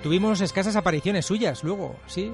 Tuvimos 0.03 0.41
escasas 0.41 0.77
apariciones 0.77 1.27
suyas 1.27 1.63
luego, 1.63 1.97
sí, 2.07 2.33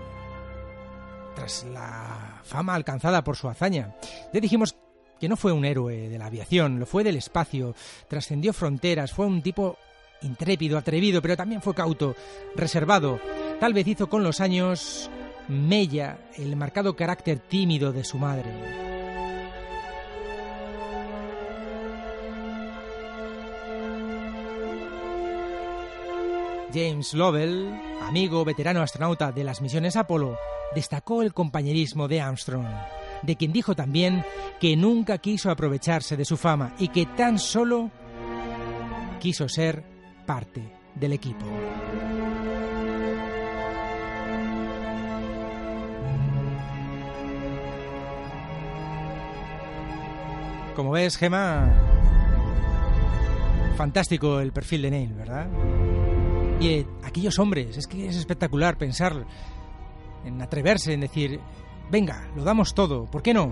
tras 1.35 1.65
la 1.65 2.41
fama 2.45 2.75
alcanzada 2.75 3.25
por 3.25 3.37
su 3.37 3.49
hazaña. 3.49 3.95
Ya 4.33 4.41
dijimos 4.41 4.77
que 5.19 5.29
no 5.29 5.37
fue 5.37 5.53
un 5.53 5.65
héroe 5.65 6.09
de 6.09 6.19
la 6.19 6.27
aviación, 6.27 6.79
lo 6.79 6.87
fue 6.87 7.03
del 7.03 7.17
espacio, 7.17 7.75
trascendió 8.09 8.53
fronteras, 8.53 9.13
fue 9.13 9.27
un 9.27 9.43
tipo 9.43 9.79
intrépido, 10.23 10.79
atrevido, 10.79 11.21
pero 11.21 11.37
también 11.37 11.61
fue 11.61 11.75
cauto, 11.75 12.15
reservado. 12.55 13.19
Tal 13.59 13.73
vez 13.73 13.87
hizo 13.89 14.09
con 14.09 14.23
los 14.23 14.41
años 14.41 15.11
mella 15.49 16.19
el 16.37 16.55
marcado 16.57 16.95
carácter 16.95 17.41
tímido 17.41 17.93
de 17.93 18.05
su 18.05 18.19
madre. 18.19 18.94
James 26.75 27.15
Lovell, 27.15 27.73
amigo 28.03 28.45
veterano 28.45 28.83
astronauta 28.83 29.31
de 29.31 29.45
las 29.45 29.63
misiones 29.63 29.95
Apolo, 29.95 30.37
destacó 30.75 31.23
el 31.23 31.33
compañerismo 31.33 32.09
de 32.09 32.21
Armstrong, 32.21 32.67
de 33.23 33.37
quien 33.37 33.53
dijo 33.53 33.77
también 33.77 34.25
que 34.59 34.77
nunca 34.77 35.19
quiso 35.19 35.53
aprovecharse 35.53 36.17
de 36.17 36.25
su 36.25 36.37
fama 36.37 36.75
y 36.81 36.89
que 36.89 37.07
tan 37.07 37.39
solo 37.39 37.93
quiso 39.21 39.49
ser 39.49 39.85
parte 40.27 40.69
del 40.97 41.13
equipo. 41.13 41.47
Como 50.75 50.91
ves, 50.91 51.17
Gemma, 51.17 51.73
fantástico 53.77 54.41
el 54.41 54.53
perfil 54.53 54.83
de 54.83 54.91
Neil, 54.91 55.15
¿verdad? 55.15 55.47
Y 56.61 56.87
aquellos 57.03 57.39
hombres, 57.39 57.77
es 57.77 57.87
que 57.87 58.09
es 58.09 58.17
espectacular 58.17 58.79
pensar 58.79 59.27
en 60.25 60.41
atreverse, 60.41 60.93
en 60.93 61.01
decir, 61.01 61.41
venga, 61.91 62.29
lo 62.37 62.45
damos 62.45 62.75
todo, 62.75 63.07
¿por 63.07 63.23
qué 63.23 63.35
no? 63.35 63.51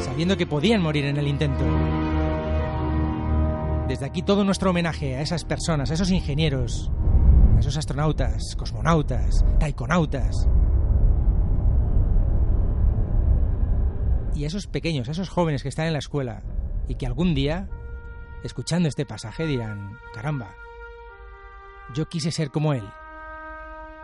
Sabiendo 0.00 0.36
que 0.36 0.46
podían 0.46 0.82
morir 0.82 1.04
en 1.04 1.16
el 1.16 1.28
intento. 1.28 1.64
Desde 3.88 4.06
aquí 4.06 4.22
todo 4.22 4.44
nuestro 4.44 4.70
homenaje 4.70 5.16
a 5.16 5.20
esas 5.20 5.44
personas, 5.44 5.90
a 5.90 5.94
esos 5.94 6.10
ingenieros, 6.10 6.90
a 7.56 7.60
esos 7.60 7.76
astronautas, 7.76 8.56
cosmonautas, 8.56 9.44
taikonautas. 9.60 10.48
Y 14.34 14.44
a 14.44 14.48
esos 14.48 14.66
pequeños, 14.66 15.08
a 15.08 15.12
esos 15.12 15.28
jóvenes 15.28 15.62
que 15.62 15.68
están 15.68 15.86
en 15.86 15.92
la 15.92 16.00
escuela 16.00 16.42
y 16.88 16.96
que 16.96 17.06
algún 17.06 17.34
día, 17.34 17.68
escuchando 18.42 18.88
este 18.88 19.06
pasaje, 19.06 19.46
dirán, 19.46 19.98
caramba, 20.12 20.54
yo 21.94 22.08
quise 22.08 22.30
ser 22.30 22.50
como 22.50 22.72
él, 22.72 22.88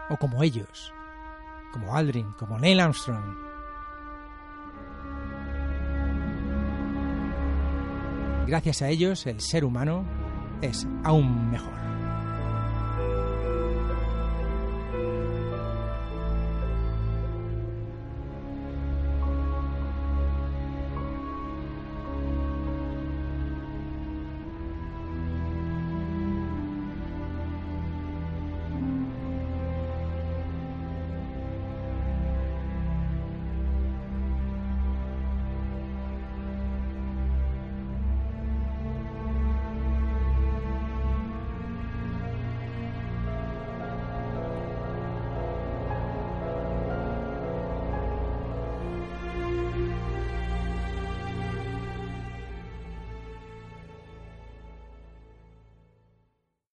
o 0.09 0.16
como 0.16 0.42
ellos, 0.42 0.92
como 1.73 1.95
Aldrin, 1.97 2.33
como 2.33 2.59
Neil 2.59 2.81
Armstrong. 2.81 3.37
Gracias 8.47 8.83
a 8.83 8.88
ellos, 8.88 9.27
el 9.27 9.40
ser 9.40 9.64
humano 9.64 10.05
es 10.61 10.87
aún 11.05 11.51
mejor. 11.51 11.73